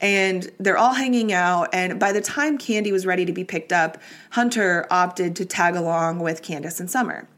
[0.00, 1.70] And they're all hanging out.
[1.72, 3.98] And by the time Candy was ready to be picked up,
[4.30, 7.28] Hunter opted to tag along with Candace and Summer.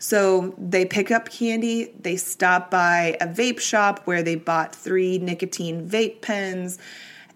[0.00, 5.18] So they pick up candy, they stop by a vape shop where they bought three
[5.18, 6.78] nicotine vape pens,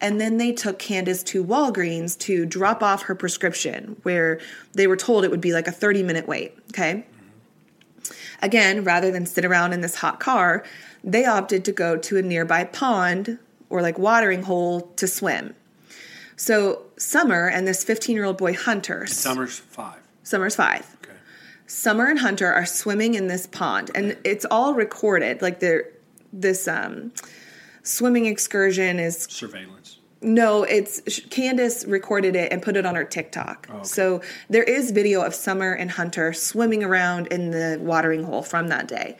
[0.00, 4.40] and then they took Candace to Walgreens to drop off her prescription, where
[4.72, 7.04] they were told it would be like a 30 minute wait, okay?
[8.40, 10.64] Again, rather than sit around in this hot car,
[11.04, 15.54] they opted to go to a nearby pond or like watering hole to swim.
[16.36, 19.06] So Summer and this 15 year old boy Hunter.
[19.06, 20.00] Summer's five.
[20.22, 20.93] Summer's five.
[21.66, 25.40] Summer and Hunter are swimming in this pond, and it's all recorded.
[25.42, 25.90] Like they're
[26.32, 27.12] this um,
[27.82, 29.98] swimming excursion is Surveillance.
[30.20, 31.00] no, it's
[31.30, 33.68] Candace recorded it and put it on her TikTok.
[33.70, 33.84] okay.
[33.84, 38.68] So there is video of Summer and Hunter swimming around in the watering hole from
[38.68, 39.16] that day.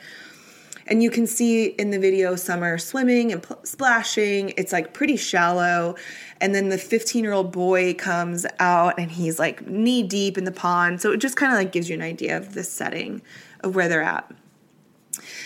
[0.87, 4.53] And you can see in the video Summer swimming and pl- splashing.
[4.57, 5.97] It's like pretty shallow.
[6.40, 10.44] And then the 15 year old boy comes out and he's like knee deep in
[10.44, 11.01] the pond.
[11.01, 13.23] So it just kind of like gives you an idea of the setting
[13.61, 14.31] of where they're at.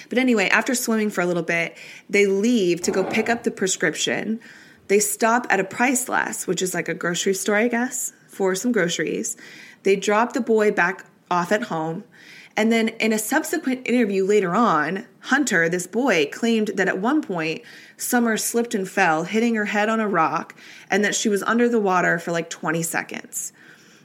[0.09, 1.77] But anyway, after swimming for a little bit,
[2.09, 4.41] they leave to go pick up the prescription.
[4.89, 8.73] They stop at a Priceless, which is like a grocery store, I guess, for some
[8.73, 9.37] groceries.
[9.83, 12.05] They drop the boy back off at home.
[12.59, 17.23] And then in a subsequent interview later on, Hunter, this boy, claimed that at one
[17.23, 17.63] point
[17.97, 20.57] Summer slipped and fell, hitting her head on a rock,
[20.91, 23.53] and that she was under the water for like 20 seconds.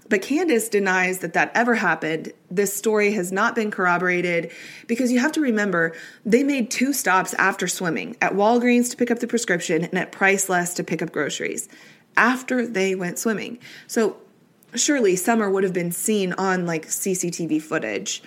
[0.08, 2.32] But Candace denies that that ever happened.
[2.52, 4.52] This story has not been corroborated
[4.86, 9.10] because you have to remember they made two stops after swimming at Walgreens to pick
[9.10, 11.70] up the prescription and at Priceless to pick up groceries
[12.16, 13.58] after they went swimming.
[13.88, 14.18] So
[14.76, 18.22] surely Summer would have been seen on like CCTV footage,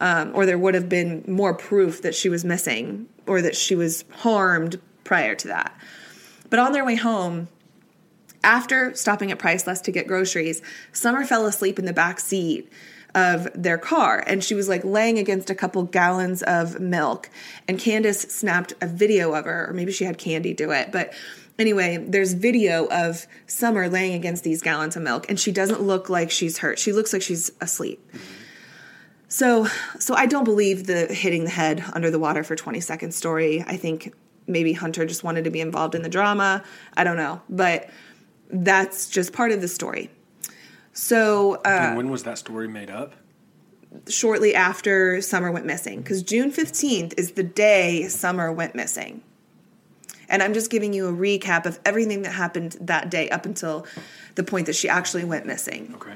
[0.00, 3.74] um, or there would have been more proof that she was missing or that she
[3.74, 5.76] was harmed prior to that.
[6.50, 7.48] But on their way home,
[8.44, 10.60] after stopping at Priceless to get groceries,
[10.92, 12.70] Summer fell asleep in the back seat
[13.14, 17.28] of their car and she was like laying against a couple gallons of milk
[17.68, 21.12] and Candace snapped a video of her or maybe she had Candy do it but
[21.58, 26.08] anyway there's video of Summer laying against these gallons of milk and she doesn't look
[26.08, 26.78] like she's hurt.
[26.78, 28.04] She looks like she's asleep.
[29.28, 29.66] So
[29.98, 33.64] so I don't believe the hitting the head under the water for 20 seconds story.
[33.66, 34.14] I think
[34.46, 36.64] maybe Hunter just wanted to be involved in the drama.
[36.96, 37.40] I don't know.
[37.48, 37.88] But
[38.50, 40.10] that's just part of the story.
[40.92, 43.14] So uh, when was that story made up?
[44.08, 49.22] shortly after Summer went missing because June 15th is the day Summer went missing.
[50.32, 53.86] And I'm just giving you a recap of everything that happened that day up until
[54.34, 55.92] the point that she actually went missing.
[55.94, 56.14] Okay.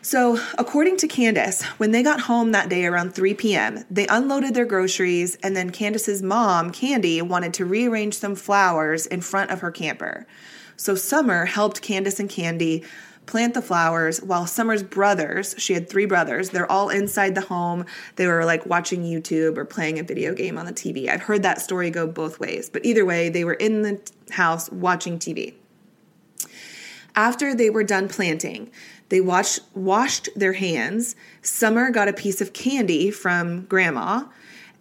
[0.00, 4.54] So, according to Candace, when they got home that day around 3 p.m., they unloaded
[4.54, 9.60] their groceries, and then Candace's mom, Candy, wanted to rearrange some flowers in front of
[9.60, 10.24] her camper.
[10.76, 12.84] So, Summer helped Candace and Candy
[13.28, 17.84] plant the flowers while Summer's brothers, she had three brothers, they're all inside the home.
[18.16, 21.08] They were like watching YouTube or playing a video game on the TV.
[21.08, 24.70] I've heard that story go both ways, but either way, they were in the house
[24.72, 25.54] watching TV.
[27.14, 28.70] After they were done planting,
[29.08, 31.14] they watched, washed their hands.
[31.42, 34.24] Summer got a piece of candy from grandma.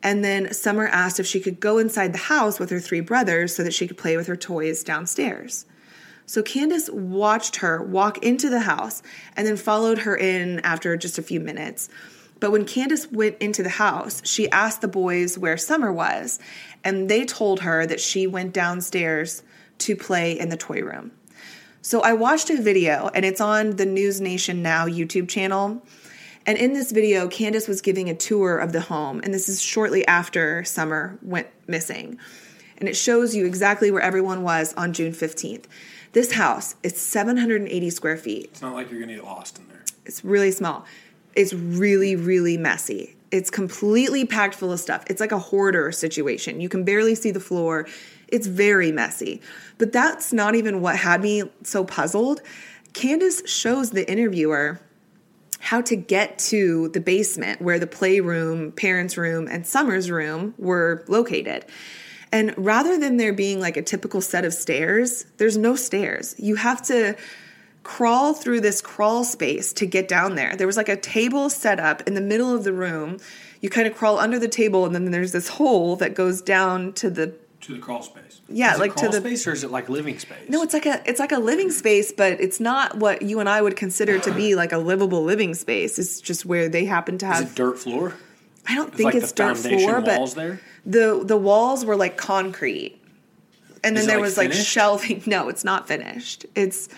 [0.04, 3.56] And then Summer asked if she could go inside the house with her three brothers
[3.56, 5.66] so that she could play with her toys downstairs.
[6.28, 9.02] So Candace watched her walk into the house
[9.38, 11.90] and then followed her in after just a few minutes.
[12.42, 16.38] But when Candace went into the house, she asked the boys where Summer was,
[16.84, 19.42] and they told her that she went downstairs
[19.80, 21.12] to play in the toy room.
[21.82, 25.82] So I watched a video, and it's on the News Nation Now YouTube channel.
[26.46, 29.62] And in this video, Candace was giving a tour of the home, and this is
[29.62, 32.20] shortly after Summer went missing.
[32.78, 35.66] And it shows you exactly where everyone was on June 15th.
[36.18, 38.46] This house is 780 square feet.
[38.46, 39.84] It's not like you're gonna get lost in there.
[40.04, 40.84] It's really small.
[41.36, 43.16] It's really, really messy.
[43.30, 45.04] It's completely packed full of stuff.
[45.12, 46.60] It's like a hoarder situation.
[46.60, 47.88] You can barely see the floor.
[48.30, 49.42] It's very messy.
[49.78, 52.42] But that's not even what had me so puzzled.
[52.94, 54.80] Candace shows the interviewer
[55.60, 61.06] how to get to the basement where the playroom, parents' room, and Summer's room were
[61.08, 61.64] located.
[62.32, 66.36] And rather than there being like a typical set of stairs, there's no stairs.
[66.38, 67.16] You have to
[67.84, 70.56] crawl through this crawl space to get down there.
[70.56, 73.18] There was like a table set up in the middle of the room.
[73.62, 76.94] You kind of crawl under the table, and then there's this hole that goes down
[76.94, 78.42] to the To the crawl space.
[78.50, 80.38] Yeah, is like it to the- space, or is it like living space?
[80.50, 83.48] No, it's like a it's like a living space, but it's not what you and
[83.50, 85.98] I would consider to be like a livable living space.
[85.98, 87.52] It's just where they happen to Is have.
[87.52, 88.14] it dirt floor?
[88.70, 90.60] I don't It's think like it's the dirt foundation floor, but walls there.
[90.88, 93.00] The the walls were like concrete,
[93.84, 94.68] and then Is it, there like, was like finished?
[94.72, 95.24] shelving.
[95.28, 96.46] No, it's not finished.
[96.56, 96.90] It's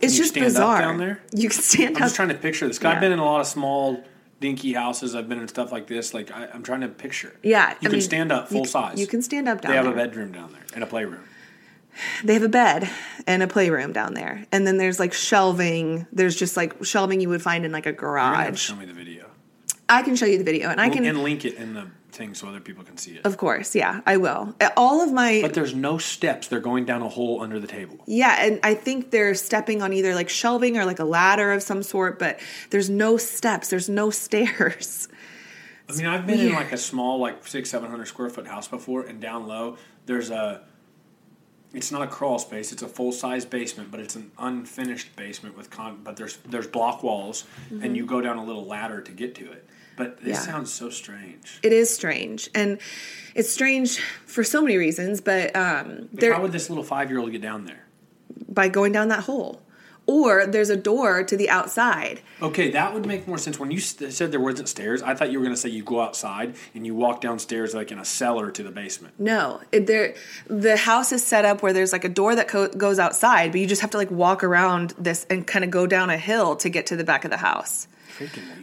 [0.00, 0.80] it's you just stand up bizarre.
[0.80, 1.22] down there?
[1.32, 2.06] You can stand I'm up.
[2.06, 2.78] just trying to picture this.
[2.78, 2.94] 'Cause Yeah.
[2.94, 4.02] I've been in a lot of small,
[4.40, 5.14] dinky houses.
[5.14, 6.12] I've been in stuff like this.
[6.14, 7.34] Like I, I'm trying to picture.
[7.42, 8.98] yeah, you I can mean, stand up you full c- size.
[9.00, 9.94] You can stand up down They have there.
[9.94, 11.22] a bedroom down there and a playroom.
[12.22, 12.90] They have a bed
[13.26, 16.06] and a playroom down there, and then there's like shelving.
[16.12, 18.60] There's just like shelving you would find in like a You're gonna have to garage.
[18.60, 19.15] show me the video.
[19.88, 21.04] I can show you the video, and I can.
[21.04, 23.24] and link it in the thing so other people can see it.
[23.24, 24.54] Of course, yeah, I will.
[24.76, 26.48] All of my But there's no steps.
[26.48, 27.98] They're going down a hole under the table.
[28.06, 31.62] yeah, and I think they're stepping on either like shelving or like a ladder of
[31.62, 35.08] some sort, but there's no steps, there's no stairs.
[35.88, 38.66] I mean, I've been in like a small, like six, seven hundred square foot house
[38.66, 40.62] before, and down low there's a.
[41.74, 45.56] It's not a crawl space; it's a full size basement, but it's an unfinished basement
[45.56, 46.00] with con.
[46.02, 47.94] But there's there's block walls, and mm-hmm.
[47.94, 49.68] you go down a little ladder to get to it.
[49.96, 50.40] But this Yeah.
[50.52, 51.58] sounds so strange.
[51.62, 52.78] It is strange, and
[53.34, 57.18] it's strange for so many reasons, but um, Like, how would this little five year
[57.18, 57.82] old get down there?
[58.48, 59.62] by going down that hole,
[60.06, 62.20] or there's a door to the outside.
[62.42, 63.58] Okay, that would make more sense.
[63.58, 66.00] When you said there wasn't stairs, I thought you were going to say you go
[66.00, 69.14] outside and you walk downstairs like in a cellar to the basement.
[69.18, 70.14] No, it, there
[70.48, 73.60] the house is set up where there's like a door that co- goes outside, but
[73.60, 76.56] you just have to like walk around this and kind of go down a hill
[76.56, 77.86] to get to the back of the house.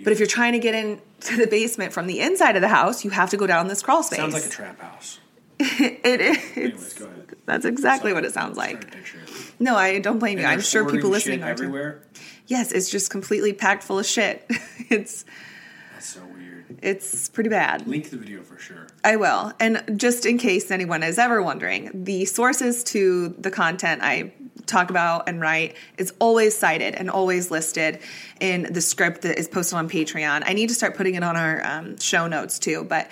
[0.04, 3.04] But if you're trying to get into the basement from the inside of the house,
[3.04, 4.20] you have to go down this crawl space.
[4.20, 5.20] Sounds like a trap house.
[5.60, 6.58] it is.
[6.58, 7.36] Anyways, go ahead.
[7.46, 8.14] That's exactly Sorry.
[8.14, 8.82] what it sounds like.
[8.82, 9.30] to picture it.
[9.60, 10.46] No, I don't blame you.
[10.46, 11.64] I'm sure people listening are too.
[11.64, 12.02] everywhere.
[12.48, 14.46] Yes, it's just completely packed full of shit.
[14.90, 15.26] it's
[15.94, 16.80] That's so weird.
[16.82, 17.88] it's pretty bad.
[17.88, 18.88] Link the video for sure.
[19.04, 19.54] I will.
[19.60, 24.34] And just in case anyone is ever wondering, the sources to the content I
[24.66, 28.00] talk about and write is always cited and always listed
[28.40, 30.44] in the script that is posted on Patreon.
[30.46, 32.84] I need to start putting it on our um, show notes too.
[32.84, 33.10] But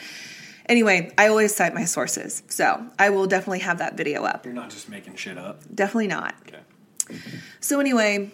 [0.68, 2.44] anyway, I always cite my sources.
[2.48, 4.46] So I will definitely have that video up.
[4.46, 5.62] You're not just making shit up.
[5.74, 6.36] Definitely not.
[6.48, 7.18] Okay.
[7.60, 8.32] So anyway,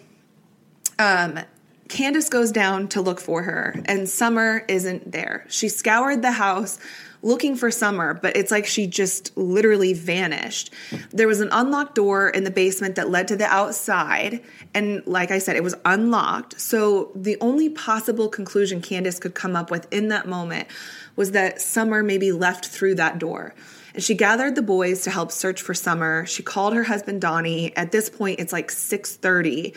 [0.98, 1.40] um,
[1.88, 5.46] Candus goes down to look for her, and Summer isn't there.
[5.48, 6.78] She scoured the house
[7.22, 10.72] looking for Summer, but it's like she just literally vanished.
[11.10, 14.42] There was an unlocked door in the basement that led to the outside,
[14.74, 16.60] and like I said, it was unlocked.
[16.60, 20.68] So the only possible conclusion Candus could come up with in that moment
[21.16, 23.54] was that Summer maybe left through that door.
[23.94, 26.24] And she gathered the boys to help search for Summer.
[26.26, 27.76] She called her husband Donnie.
[27.76, 29.74] At this point, it's like 6:30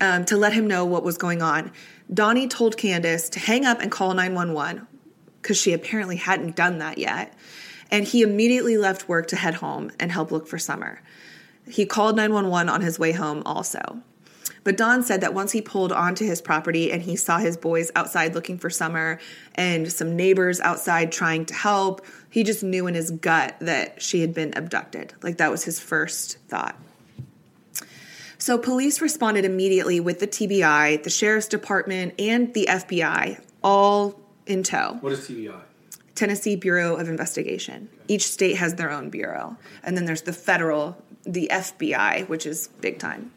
[0.00, 1.72] um, to let him know what was going on.
[2.12, 4.86] Donnie told Candus to hang up and call 911
[5.40, 7.34] because she apparently hadn't done that yet.
[7.90, 11.00] And he immediately left work to head home and help look for Summer.
[11.68, 14.02] He called 911 on his way home also.
[14.62, 17.90] But Don said that once he pulled onto his property and he saw his boys
[17.94, 19.18] outside looking for Summer
[19.54, 24.20] and some neighbors outside trying to help, he just knew in his gut that she
[24.20, 25.14] had been abducted.
[25.22, 26.78] Like that was his first thought.
[28.38, 34.18] So police responded immediately with the TBI, the sheriff's department, and the FBI, all
[34.50, 34.98] in tow.
[35.00, 35.60] What is TBI?
[36.14, 37.88] Tennessee Bureau of Investigation.
[38.08, 39.56] Each state has their own bureau.
[39.82, 43.30] And then there's the federal, the FBI, which is big time.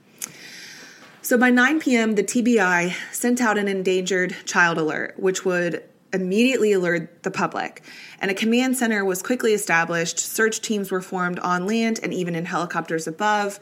[1.21, 6.73] So by 9 p.m., the TBI sent out an endangered child alert, which would immediately
[6.73, 7.83] alert the public.
[8.19, 10.19] And a command center was quickly established.
[10.19, 13.59] Search teams were formed on land and even in helicopters above.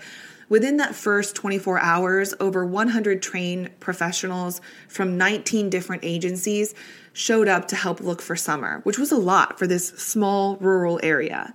[0.52, 4.60] Within that first 24 hours, over 100 trained professionals
[4.90, 6.76] from 19 different agencies
[7.14, 11.00] showed up to help look for Summer, which was a lot for this small rural
[11.02, 11.54] area.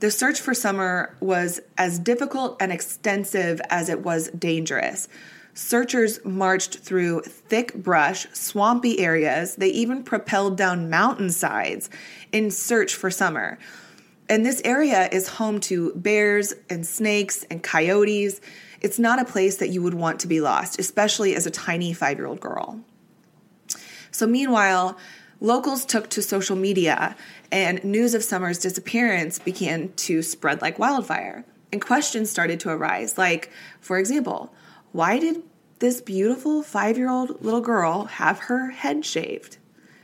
[0.00, 5.06] The search for Summer was as difficult and extensive as it was dangerous.
[5.52, 9.56] Searchers marched through thick brush, swampy areas.
[9.56, 11.90] They even propelled down mountainsides
[12.32, 13.58] in search for Summer.
[14.28, 18.40] And this area is home to bears and snakes and coyotes.
[18.80, 21.92] It's not a place that you would want to be lost, especially as a tiny
[21.92, 22.80] five year old girl.
[24.10, 24.98] So, meanwhile,
[25.40, 27.16] locals took to social media
[27.50, 31.44] and news of Summer's disappearance began to spread like wildfire.
[31.72, 34.52] And questions started to arise, like, for example,
[34.92, 35.42] why did
[35.78, 39.58] this beautiful five year old little girl have her head shaved?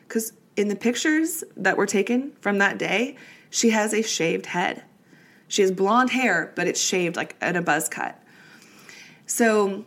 [0.07, 3.16] Because in the pictures that were taken from that day,
[3.55, 4.83] she has a shaved head.
[5.47, 8.19] She has blonde hair, but it's shaved like at a buzz cut.
[9.27, 9.85] So,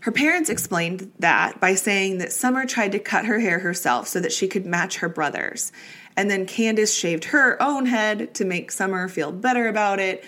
[0.00, 4.20] Her parents explained that by saying that Summer tried to cut her hair herself so
[4.20, 5.72] that she could match her brother's.
[6.16, 10.24] And then Candus shaved her own head to make Summer feel better about it.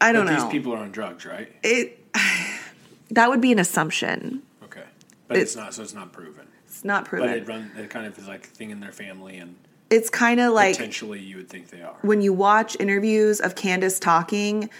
[0.00, 0.42] I don't But know.
[0.44, 1.52] These people are on drugs, right?
[1.62, 1.98] it
[3.10, 4.42] that would be an assumption.
[4.64, 4.84] Okay,
[5.28, 5.74] but It- it's not.
[5.74, 6.46] So it's not proven.
[6.66, 7.28] It's not proven.
[7.28, 7.70] But it run.
[7.76, 9.56] It kind of is like a thing in their family, and
[9.90, 11.96] it's kind of like potentially you would think they are.
[12.02, 14.70] when you watch interviews of Candus talking,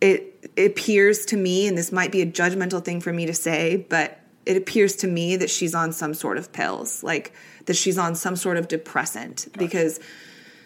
[0.00, 3.34] it, it appears to me, and this might be a judgmental thing for me to
[3.34, 7.32] say, but it appears to me that she's on some sort of pills, like
[7.66, 10.00] that she's on some sort of depressant because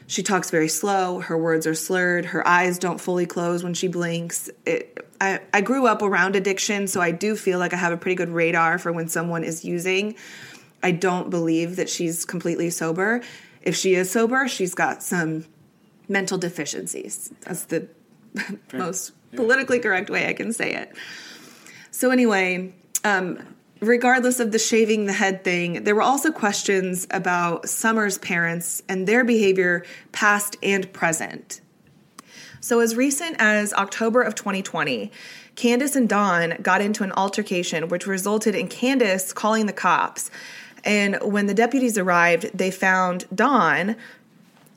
[0.06, 3.88] she talks very slow, her words are slurred, her eyes don't fully close when she
[3.88, 4.50] blinks.
[4.64, 7.96] It, I, I grew up around addiction, so I do feel like I have a
[7.96, 10.14] pretty good radar for when someone is using.
[10.82, 13.22] I don't believe that she's completely sober.
[13.64, 15.46] If she is sober, she's got some
[16.08, 17.32] mental deficiencies.
[17.40, 17.88] That's the
[18.72, 20.92] most politically correct way I can say it.
[21.90, 23.38] So, anyway, um,
[23.80, 29.06] regardless of the shaving the head thing, there were also questions about Summer's parents and
[29.06, 31.62] their behavior, past and present.
[32.60, 35.10] So, as recent as October of 2020,
[35.56, 40.30] Candus and Don got into an altercation, which resulted in Candus calling the cops.
[40.84, 43.96] And when the deputies arrived, they found Don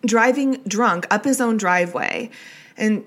[0.05, 2.30] driving drunk up his own driveway.
[2.78, 3.05] And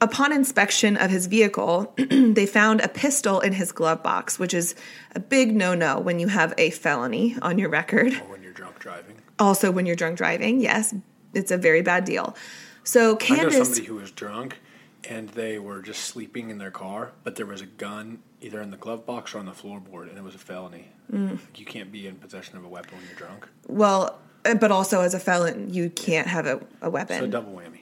[0.00, 4.74] upon inspection of his vehicle, they found a pistol in his glove box, which is
[5.14, 8.14] a big no no when you have a felony on your record.
[8.14, 9.16] Or when you're drunk driving.
[9.38, 10.94] Also, when you're drunk driving, yes,
[11.32, 12.36] it's a very bad deal.
[12.82, 14.58] So, I know somebody who was drunk,
[15.04, 18.70] and they were just sleeping in their car, but there was a gun either in
[18.70, 20.88] the glove box or on the floorboard, and it was a felony.
[21.10, 21.38] Mm.
[21.56, 23.48] You can't be in possession of a weapon when you're drunk.
[23.66, 27.18] Well, uh, but also as a felon, you can't have a, a weapon.
[27.18, 27.80] So double whammy.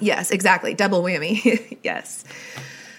[0.00, 0.74] Yes, exactly.
[0.74, 1.78] Double whammy.
[1.82, 2.24] yes.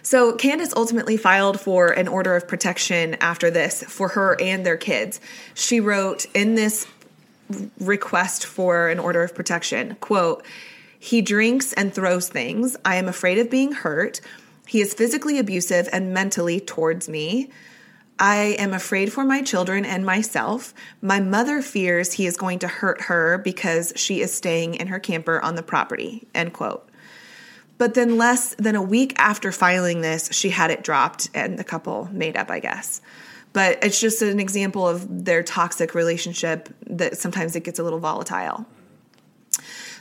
[0.02, 4.78] So Candus ultimately filed for an order of protection after this for her and their
[4.78, 5.20] kids.
[5.54, 6.88] She wrote in this
[7.80, 10.46] request for an order of protection, quote,
[11.00, 12.76] he drinks and throws things.
[12.84, 14.20] I am afraid of being hurt.
[14.68, 17.50] He is physically abusive and mentally towards me.
[18.20, 20.74] I am afraid for my children and myself.
[21.02, 25.00] My mother fears he is going to hurt her because she is staying in her
[25.00, 26.28] camper on the property.
[26.36, 26.86] End quote.
[27.78, 31.64] But then, less than a week after filing this, she had it dropped and the
[31.64, 33.02] couple made up, I guess.
[33.54, 38.00] But it's just an example of their toxic relationship that sometimes it gets a little
[38.00, 38.66] volatile.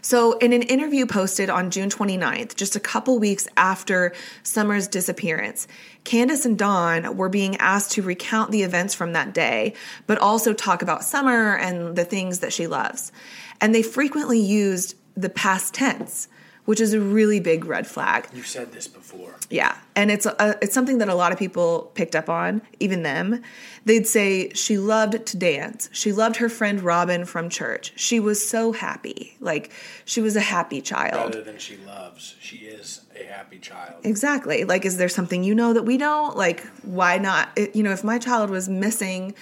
[0.03, 5.67] So, in an interview posted on June 29th, just a couple weeks after Summer's disappearance,
[6.05, 9.75] Candus and Don were being asked to recount the events from that day,
[10.07, 13.13] but also talk about Summer and the things that she loves.
[13.61, 16.29] And they frequently used the past tense,
[16.65, 18.29] which is a really big red flag.
[18.33, 19.38] You've said this before.
[19.51, 23.03] Yeah, and it's a, it's something that a lot of people picked up on, even
[23.03, 23.43] them.
[23.87, 25.89] They'd say she loved to dance.
[25.93, 27.95] She loved her friend Robin from church.
[27.97, 29.37] She was so happy.
[29.41, 29.73] Like
[30.05, 31.35] she was a happy child.
[31.35, 34.05] Rather than she loves, she is a happy child.
[34.05, 34.65] Exactly.
[34.65, 36.37] Like is there something you know that we don't?
[36.37, 37.49] Like why not?
[37.57, 39.35] It- you know, if my child was missing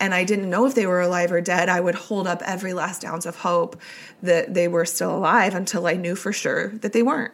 [0.00, 2.72] and I didn't know if they were alive or dead, I would hold up every
[2.72, 3.80] last ounce of hope
[4.22, 7.32] that they were still alive until I knew for sure that they weren't.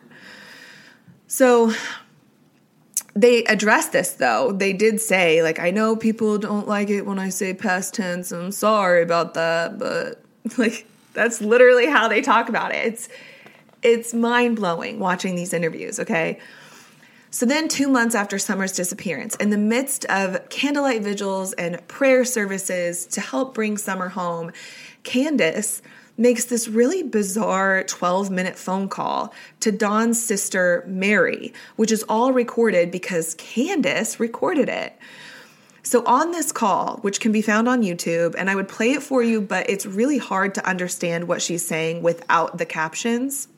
[1.27, 1.73] So
[3.21, 4.53] they addressed this though.
[4.53, 8.31] They did say, like, I know people don't like it when I say past tense.
[8.31, 10.23] I'm sorry about that, but
[10.59, 12.87] like that's literally how they talk about it.
[12.87, 13.09] It's
[13.83, 16.39] it's mind blowing watching these interviews, okay?
[17.31, 22.25] So then, two months after Summer's disappearance, in the midst of candlelight vigils and prayer
[22.25, 24.53] services to help bring Summer home,
[25.05, 25.83] Candus
[26.19, 32.33] makes this really bizarre 12 minute phone call to Don's sister, Mary, which is all
[32.33, 34.95] recorded because Candus recorded it.
[35.83, 39.03] So, on this call, which can be found on YouTube, and I would play it
[39.03, 43.49] for you, but it's really hard to understand what she's saying without the captions.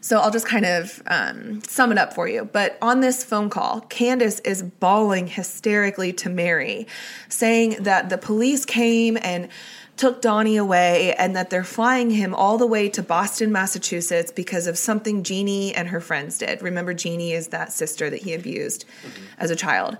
[0.00, 2.44] So I'll just kind of um, sum it up for you.
[2.44, 6.86] But on this phone call, Candus is bawling hysterically to Mary,
[7.28, 9.48] saying that the police came and
[9.98, 14.66] took Donnie away and that they're flying him all the way to Boston, Massachusetts because
[14.66, 16.62] of something Jeannie and her friends did.
[16.62, 19.24] Remember, Jeannie is that sister that he abused mm-hmm.
[19.38, 19.98] as a child.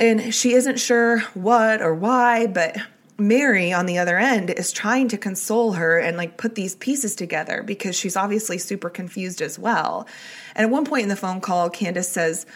[0.00, 2.76] And she isn't sure what or why, but
[3.18, 7.14] Mary on the other end is trying to console her and like put these pieces
[7.14, 10.06] together because she's obviously super confused as well.
[10.54, 12.46] And at one point in the phone call, Candus says,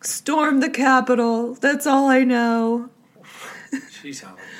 [0.00, 1.54] Storm the Capitol.
[1.54, 2.88] That's all I know.
[4.00, 4.59] She sounds like she's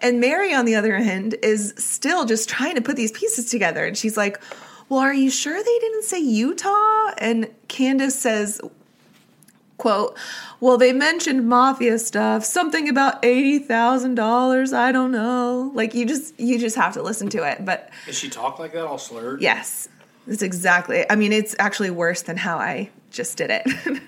[0.00, 3.84] And Mary, on the other hand, is still just trying to put these pieces together.
[3.84, 4.40] And she's like,
[4.88, 7.12] Well, are you sure they didn't say Utah?
[7.18, 8.60] And Candus says,
[9.76, 10.18] quote
[10.58, 16.58] well they mentioned mafia stuff something about $80000 i don't know like you just you
[16.58, 19.40] just have to listen to it but Does she talk like that all slurred?
[19.40, 19.88] yes
[20.26, 23.66] it's exactly i mean it's actually worse than how i just did it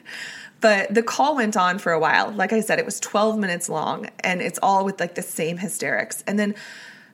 [0.60, 3.68] but the call went on for a while like i said it was 12 minutes
[3.68, 6.54] long and it's all with like the same hysterics and then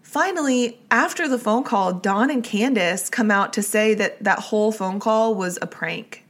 [0.02, 4.72] finally after the phone call Don and candus come out to say that that whole
[4.72, 6.24] phone call was a prank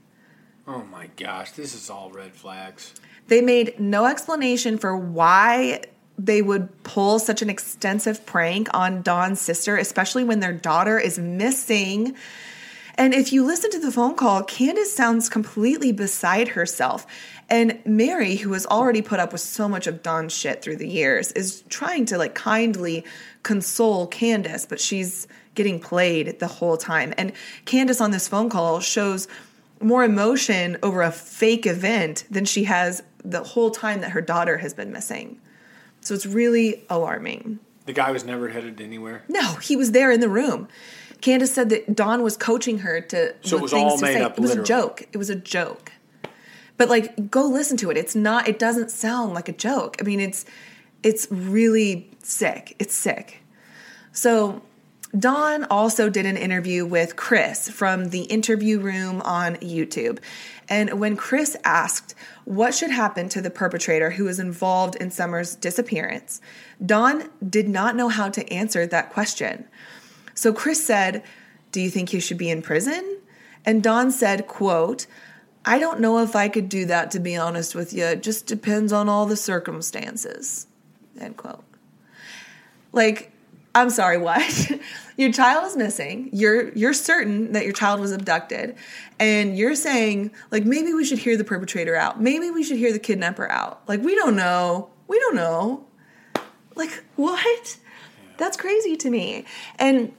[0.69, 2.95] Oh my gosh, this is all red flags.
[3.29, 5.83] They made no explanation for why
[6.19, 11.19] they would pull such an extensive prank on Don's sister, especially when their daughter is
[11.19, 12.17] missing.
[12.99, 17.07] And if you listen to the phone call, Candus sounds completely beside herself.
[17.49, 20.89] And Mary, who has already put up with so much of Don's shit through the
[20.89, 23.05] years, is trying to like kindly
[23.43, 27.13] console Candus, but she's getting played the whole time.
[27.19, 27.33] And
[27.67, 29.29] Candus on this phone call shows
[29.81, 34.59] more emotion over a fake event than she has the whole time that her daughter
[34.59, 35.39] has been missing.
[36.01, 37.59] So it's really alarming.
[37.85, 39.23] The guy was never headed anywhere.
[39.29, 40.69] No, he was there in the room.
[41.27, 44.13] Candus said that Don was coaching her to So it was things all to made
[44.15, 44.23] say.
[44.23, 44.65] up, It was literally.
[44.65, 45.03] a joke.
[45.13, 45.93] It was a joke.
[46.77, 47.97] But like go listen to it.
[47.97, 49.97] It's not it doesn't sound like a joke.
[50.01, 50.45] I mean it's
[51.03, 52.77] it's really sick.
[52.79, 53.43] It's sick.
[54.13, 54.63] So
[55.19, 60.19] Don also did an interview with Chris from the interview room on YouTube.
[60.69, 62.15] And when Chris asked
[62.45, 66.41] what should happen to the perpetrator who was involved in Summer's disappearance,
[66.85, 69.67] Don did not know how to answer that question.
[70.37, 71.25] So Chris said,
[71.73, 73.19] "Do you think he should be in prison?"
[73.65, 75.07] And Don said, "quote,
[75.65, 78.05] I don't know if I could do that to be honest with you.
[78.05, 80.69] It just depends on all the circumstances."
[81.19, 81.65] End quote.
[82.93, 83.33] Like,
[83.75, 84.71] I'm sorry, what?
[85.17, 86.31] your child is missing.
[86.33, 88.77] You're you're certain that your child was abducted,
[89.19, 92.21] and you're saying like maybe we should hear the perpetrator out.
[92.21, 93.83] Maybe we should hear the kidnapper out.
[93.89, 94.91] Like we don't know.
[95.09, 95.85] We don't know.
[96.75, 97.79] Like what?
[98.39, 99.45] That's crazy to me.
[99.79, 100.13] And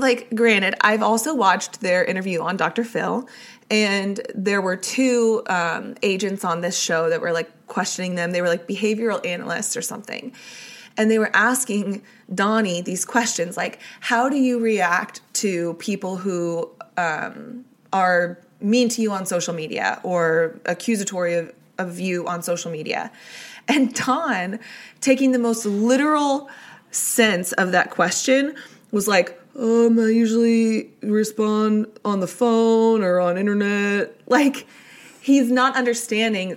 [0.00, 3.28] like granted i've also watched their interview on dr phil
[3.70, 8.32] and there were two um, agents on this show that were like questioning them.
[8.32, 10.32] They were like behavioral analysts or something.
[10.96, 12.02] And they were asking
[12.34, 19.02] donnie these questions like how do you react to people who um, are mean to
[19.02, 23.10] you on social media or accusatory of, of you on social media?
[23.68, 24.58] And don
[25.00, 26.50] taking the most literal
[26.90, 28.56] sense of that question
[28.90, 34.18] was like um i usually respond on the phone or on internet.
[34.26, 34.66] Like
[35.20, 36.52] he's not understanding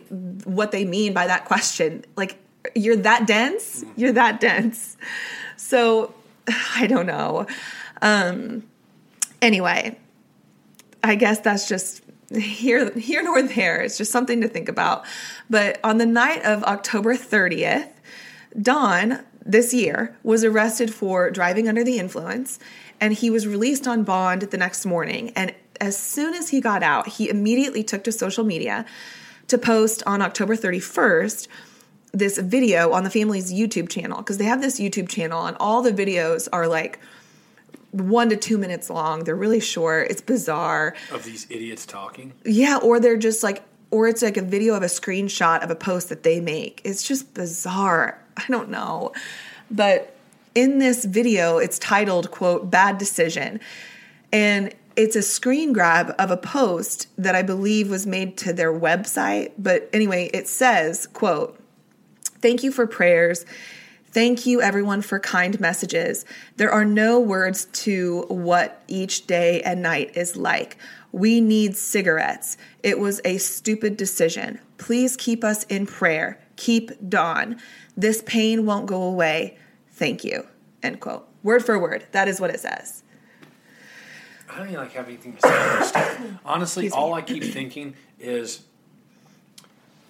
[0.46, 2.06] what they mean by that question.
[2.16, 2.38] Like
[2.76, 3.84] you're that dense?
[3.98, 4.98] You're that dense.
[5.58, 6.14] So
[6.76, 7.46] i don't know.
[8.02, 8.64] Um
[9.42, 9.98] anyway
[11.04, 12.02] i guess that's just
[12.34, 13.82] here here nor there.
[13.82, 15.04] It's just something to think about.
[15.50, 17.90] But on the night of october 30th
[18.62, 22.60] Don this year was arrested for driving under the influence
[23.02, 26.84] and he was released on bond the next morning and as soon as he got
[26.84, 28.86] out he immediately took to social media
[29.48, 31.48] to post on October 31st
[32.12, 35.82] this video on the family's YouTube channel because they have this YouTube channel and all
[35.82, 37.00] the videos are like
[37.92, 42.34] 1 to 2 minutes long they're really short it's bizarre Of these idiots talking.
[42.46, 45.76] yeah, or they're just like, or it's like a video of a screenshot of a
[45.76, 46.82] post that they make.
[46.84, 48.20] It's just bizarre.
[48.36, 49.12] I don't know.
[49.70, 50.13] But
[50.56, 53.60] in this video, it's titled, quote, Bad Decision.
[54.32, 58.72] And it's a screen grab of a post that I believe was made to their
[58.72, 59.52] website.
[59.58, 61.60] But anyway, it says, quote,
[62.42, 63.46] Thank you for prayers.
[64.12, 66.26] Thank you, everyone, for kind messages.
[66.58, 70.78] There are no words to what each day and night is like.
[71.12, 72.58] We need cigarettes.
[72.84, 74.60] It was a stupid decision.
[74.78, 76.40] Please keep us in prayer.
[76.58, 77.60] Keep Don.
[77.96, 79.58] This pain won't go away.
[79.94, 80.48] Thank you.
[80.82, 81.28] End quote.
[81.44, 82.06] Word for word.
[82.12, 83.04] That is what it says.
[84.50, 86.22] I don't even like have anything to say on this stuff.
[86.46, 87.02] Honestly, Excuse me.
[87.02, 88.64] all I keep thinking is,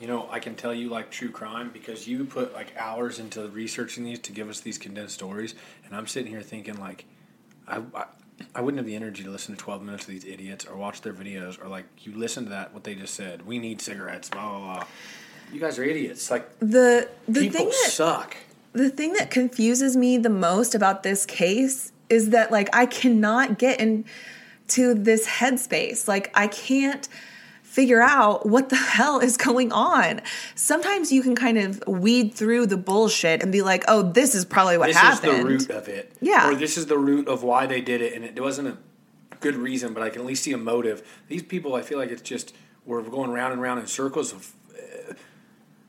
[0.01, 3.47] you know, I can tell you like true crime because you put like hours into
[3.49, 5.55] researching these to give us these condensed stories,
[5.85, 7.05] and I'm sitting here thinking like,
[7.67, 8.05] I, I,
[8.55, 11.01] I wouldn't have the energy to listen to 12 minutes of these idiots or watch
[11.01, 13.45] their videos or like you listen to that what they just said.
[13.45, 14.29] We need cigarettes.
[14.29, 14.83] Blah blah blah.
[15.53, 16.29] You guys are idiots.
[16.31, 18.35] Like The the people thing that suck.
[18.73, 23.57] The thing that confuses me the most about this case is that like I cannot
[23.57, 26.07] get into this headspace.
[26.07, 27.07] Like I can't
[27.61, 30.21] figure out what the hell is going on.
[30.53, 34.45] Sometimes you can kind of weed through the bullshit and be like, "Oh, this is
[34.45, 36.13] probably what this happened." This is the root of it.
[36.21, 36.51] Yeah.
[36.51, 38.77] Or this is the root of why they did it, and it wasn't a
[39.39, 41.01] good reason, but I can at least see a motive.
[41.27, 42.53] These people, I feel like it's just
[42.85, 45.13] we're going round and round in circles of uh,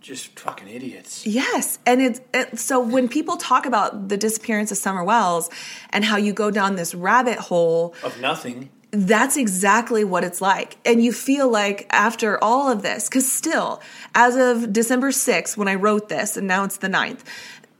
[0.04, 1.26] just fucking idiots.
[1.26, 5.48] Yes, and it's it, so when people talk about the disappearance of Summer Wells
[5.90, 8.68] and how you go down this rabbit hole Of nothing.
[8.90, 10.76] that's exactly what it's like.
[10.84, 13.80] And you feel like after all of this, because still,
[14.14, 17.20] as of December 6th, when I wrote this, and now it's the 9th,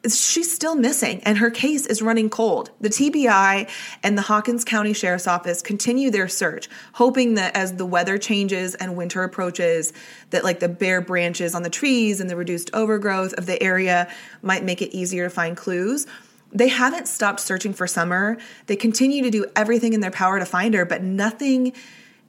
[0.09, 2.71] she's still missing and her case is running cold.
[2.81, 3.69] The TBI
[4.03, 8.75] and the Hawkins County Sheriff's Office continue their search, hoping that as the weather changes
[8.75, 9.93] and winter approaches,
[10.31, 14.13] that like the bare branches on the trees and the reduced overgrowth of the area
[14.43, 16.07] might make it easier to find clues.
[16.53, 18.39] They haven't stopped searching for Summer.
[18.67, 21.73] They continue to do everything in their power to find her, but nothing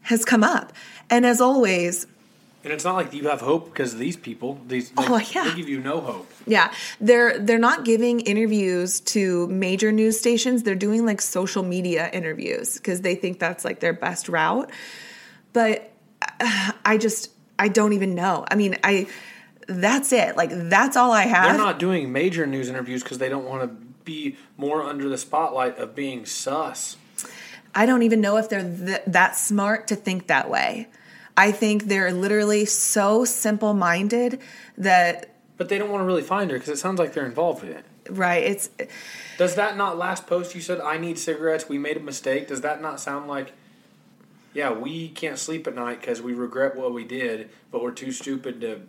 [0.02, 0.74] has come up.
[1.10, 2.08] And as always,
[2.66, 4.60] And it's not like you have hope because these people.
[4.68, 5.50] These like, Oh, yeah.
[5.52, 6.30] they give you no hope.
[6.48, 10.64] Yeah, they're they're not giving interviews to major news stations.
[10.64, 14.72] They're doing like social media interviews because they think that's like their best route.
[15.54, 15.92] But
[16.40, 18.46] uh, I just I don't even know.
[18.50, 19.06] I mean, I
[19.68, 20.36] that's it.
[20.36, 21.50] Like that's all I have.
[21.56, 25.20] They're not doing major news interviews because they don't want to be more under the
[25.20, 26.98] spotlight of being sus.
[27.76, 30.88] I don't even know if they're th- that smart to think that way.
[31.38, 34.40] I think they're literally so simple minded
[34.78, 37.64] that But they don't want to really find her because it sounds like they're involved
[37.64, 37.86] with it.
[38.10, 38.44] right.
[38.44, 38.70] It's
[39.38, 41.68] Does that not last post you said I need cigarettes?
[41.68, 42.48] We made a mistake.
[42.48, 43.54] Does that not sound like
[44.56, 48.14] yeah, we can't sleep at night because we regret what we did, but we're too
[48.14, 48.82] stupid to.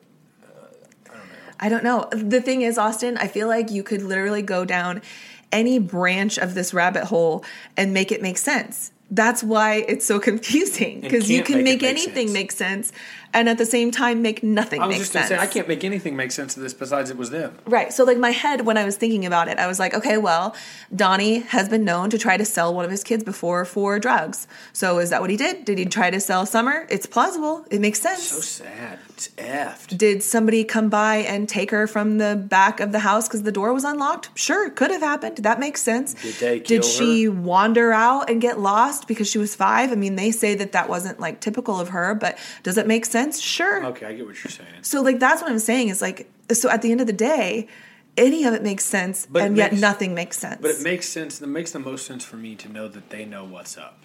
[0.44, 1.16] Uh,
[1.58, 2.08] I don't know.
[2.12, 5.02] The thing is, Austin, I feel like you could literally go down
[5.50, 7.44] any branch of this rabbit hole
[7.76, 8.92] and make it make sense.
[9.10, 12.32] That's why it's so confusing because you can't make make, anything sense.
[12.32, 12.92] make sense
[13.36, 15.40] and at the same time make nothing I was make just gonna sense.
[15.40, 17.58] say I can't make anything make sense of this besides it was them.
[17.66, 17.92] Right.
[17.92, 20.56] So, like, my head, when I was thinking about it, I was like, okay, well,
[20.94, 24.48] Donnie has been known to try to sell one of his kids before for drugs.
[24.72, 25.66] So, is that what he did?
[25.66, 26.86] Did he try to sell Summer?
[26.88, 27.66] It's plausible.
[27.70, 28.22] It makes sense.
[28.22, 29.00] So sad.
[29.10, 29.98] It's effed.
[29.98, 33.52] Did somebody come by and take her from the back of the house because the
[33.52, 34.30] door was unlocked?
[34.34, 35.38] Sure, could have happened.
[35.38, 36.14] That makes sense.
[36.14, 39.92] Did they kill Did she wander out and get lost because she was five?
[39.92, 43.04] I mean, they say that that wasn't like typical of her, but does it make
[43.04, 43.40] sense?
[43.40, 43.84] Sure.
[43.86, 44.68] Okay, I get what you're saying.
[44.82, 47.68] So, like, that's what I'm saying is like, so at the end of the day,
[48.16, 50.58] any of it makes sense, But and yet makes- nothing makes sense.
[50.62, 51.42] But it makes sense.
[51.42, 53.98] It makes the most sense for me to know that they know what's up.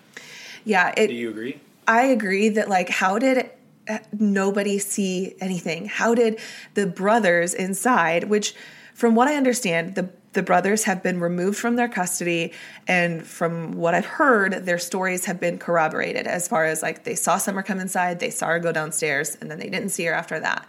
[0.66, 1.60] yeah, it, Do you agree?
[1.88, 3.50] I agree that like how did
[3.90, 5.86] uh, nobody see anything?
[5.88, 6.40] How did
[6.76, 8.54] the brothers inside, which
[8.94, 12.54] from what I understand, the the brothers have been removed from their custody
[12.88, 17.16] and from what I've heard, their stories have been corroborated as far as like they
[17.16, 20.14] saw Summer come inside, they saw her go downstairs, and then they didn't see her
[20.14, 20.66] after that.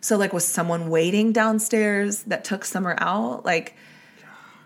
[0.00, 3.44] So like was someone waiting downstairs that took Summer out?
[3.44, 3.74] Like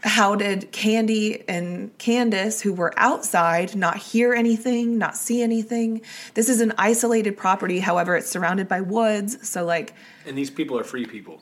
[0.04, 6.02] how did Candy and Candus, who were outside, not hear anything, not see anything?
[6.34, 9.48] This is an isolated property, however, it's surrounded by woods.
[9.48, 9.94] So, like,
[10.26, 11.40] And these people are free people.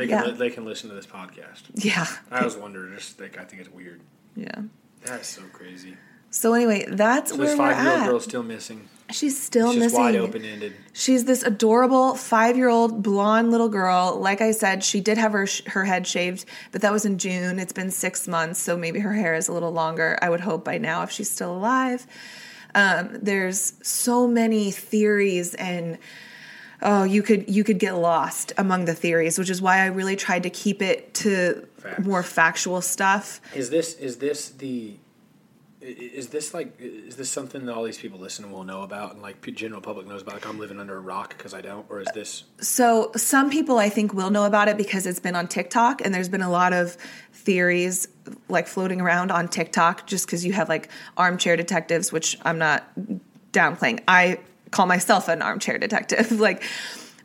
[0.00, 0.30] They can Yeah.
[0.30, 1.62] li- they can listen to this podcast.
[1.74, 2.94] yeah, I was wondering.
[2.96, 4.00] Just like I think it's weird.
[4.34, 4.62] yeah.
[5.04, 5.96] That's so crazy.
[6.30, 8.08] So anyway, that's So where this we're five year old at.
[8.08, 8.88] girl's still missing.
[9.10, 9.98] She's still It's missing.
[10.00, 10.74] wide open ended.
[10.92, 14.16] She's this adorable five-year-old blonde little girl.
[14.20, 17.18] Like I said, she did have her sh- her head shaved, but that was in
[17.18, 17.58] June.
[17.58, 20.16] It's been six months, so maybe her hair is a little longer.
[20.22, 22.06] I would hope by now if she's still alive.
[22.74, 25.98] Um, there's so many theories and
[26.82, 30.16] oh you could you could get lost among the theories which is why i really
[30.16, 32.04] tried to keep it to Facts.
[32.04, 34.96] more factual stuff Is this is this the
[35.80, 39.22] is this like is this something that all these people listening will know about and
[39.22, 40.34] like general public knows about?
[40.34, 43.78] Like I'm living under a rock because I don't, or is this So some people
[43.78, 46.50] I think will know about it because it's been on TikTok and there's been a
[46.50, 46.98] lot of
[47.32, 48.08] theories
[48.48, 52.86] like floating around on TikTok just because you have like armchair detectives, which I'm not
[53.52, 54.02] downplaying.
[54.06, 54.38] I
[54.70, 56.32] call myself an armchair detective.
[56.40, 56.62] like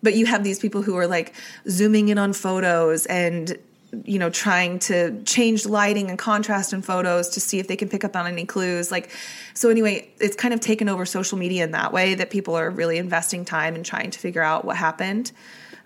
[0.05, 1.33] but you have these people who are like
[1.67, 3.57] zooming in on photos and
[4.03, 7.89] you know trying to change lighting and contrast in photos to see if they can
[7.89, 9.09] pick up on any clues like
[9.53, 12.69] so anyway it's kind of taken over social media in that way that people are
[12.69, 15.31] really investing time and trying to figure out what happened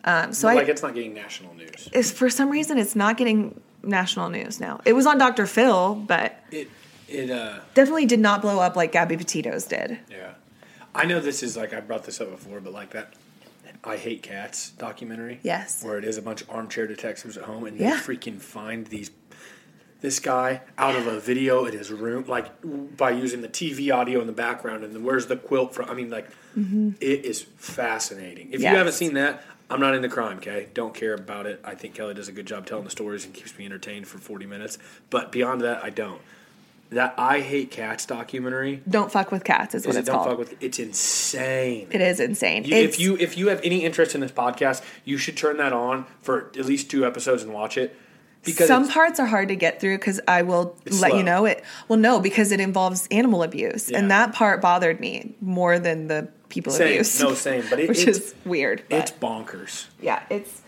[0.05, 1.89] um, so like I, it's not getting national news?
[1.93, 5.95] is for some reason it's not getting national news now it was on dr phil
[5.95, 6.69] but It
[7.07, 10.33] it uh definitely did not blow up like gabby petito's did yeah.
[10.99, 13.13] I know this is like I brought this up before, but like that
[13.83, 15.39] I Hate Cats documentary.
[15.43, 15.83] Yes.
[15.83, 17.91] Where it is a bunch of armchair detectives at home and Yeah.
[17.91, 19.11] they freaking find these
[20.01, 22.47] this guy out of a video in his room, like
[22.95, 25.89] by using the TV audio in the background, and then where's the quilt from?
[25.89, 28.47] I mean, like it is fascinating.
[28.47, 28.61] If Mm-hmm.
[28.63, 28.71] Yes.
[28.71, 30.37] you haven't seen that, I'm not into crime.
[30.37, 31.59] Okay, don't care about it.
[31.65, 34.17] I think Kelly does a good job telling the stories and keeps me entertained for
[34.19, 34.77] 40 minutes.
[35.09, 36.21] But beyond that, I don't.
[36.91, 38.81] That I Hate Cats documentary.
[38.89, 40.29] Don't fuck with cats is what Is it it's don't called.
[40.29, 41.87] fuck with it's insane.
[41.91, 42.63] it is insane.
[42.63, 45.73] You- if you if you have any interest in this podcast, you should turn that
[45.73, 47.95] on for at least two episodes and watch it
[48.43, 51.17] because some parts are hard to get through because I will let slow.
[51.17, 51.63] you know it.
[51.87, 53.99] Well, no, because it involves animal abuse, Yeah.
[53.99, 56.87] and that part bothered me more than the people Same.
[56.87, 57.21] abuse.
[57.21, 57.63] No, same.
[57.69, 58.81] But it- which it's- is weird.
[58.89, 59.85] it's bonkers.
[60.01, 60.61] yeah, it's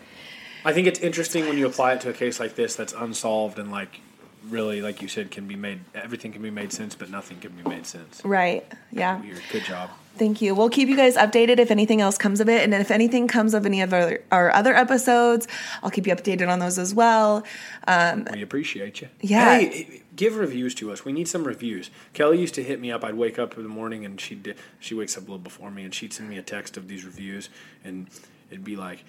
[0.64, 3.58] I think it's interesting when you apply it to a case like this that's unsolved
[3.58, 4.00] and like
[4.48, 5.80] really, like you said, can be made.
[5.94, 8.20] Everything can be made sense, but nothing can be made sense.
[8.24, 8.64] right.
[8.90, 9.20] Yeah.
[9.20, 9.40] Weird.
[9.50, 9.90] Good job.
[10.16, 10.54] Thank you.
[10.54, 12.62] We'll keep you guys updated if anything else comes of it.
[12.62, 15.48] And if anything comes of any of our, our other episodes,
[15.82, 17.44] I'll keep you updated on those as well.
[17.88, 19.08] Um, we appreciate you.
[19.22, 19.58] Yeah.
[19.58, 21.06] Hey, give reviews to us.
[21.06, 21.90] We need some reviews.
[22.12, 23.04] Kelly used to hit me up.
[23.04, 25.70] I'd wake up in the morning and she would she wakes up a little before
[25.70, 27.48] me and she'd send me a text of these reviews
[27.82, 28.08] and
[28.50, 29.04] it'd be like,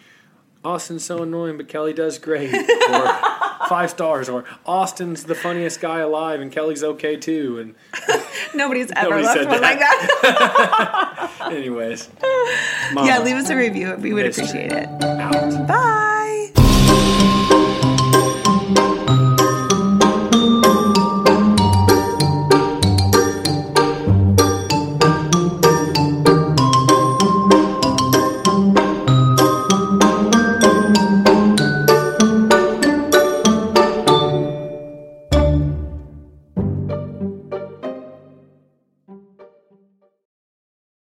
[0.64, 2.54] Austin's so annoying, but Kelly does great.
[2.90, 3.08] or
[3.68, 4.30] five stars.
[4.30, 7.60] Or Austin's the funniest guy alive and Kelly's okay too.
[7.60, 8.24] And
[8.56, 11.32] Nobody's ever Nobody left said one like that.
[11.52, 12.10] anyways,
[12.96, 13.96] yeah, leave us a review.
[13.96, 14.88] We would appreciate it.
[15.04, 15.68] out.
[15.68, 16.10] Bye.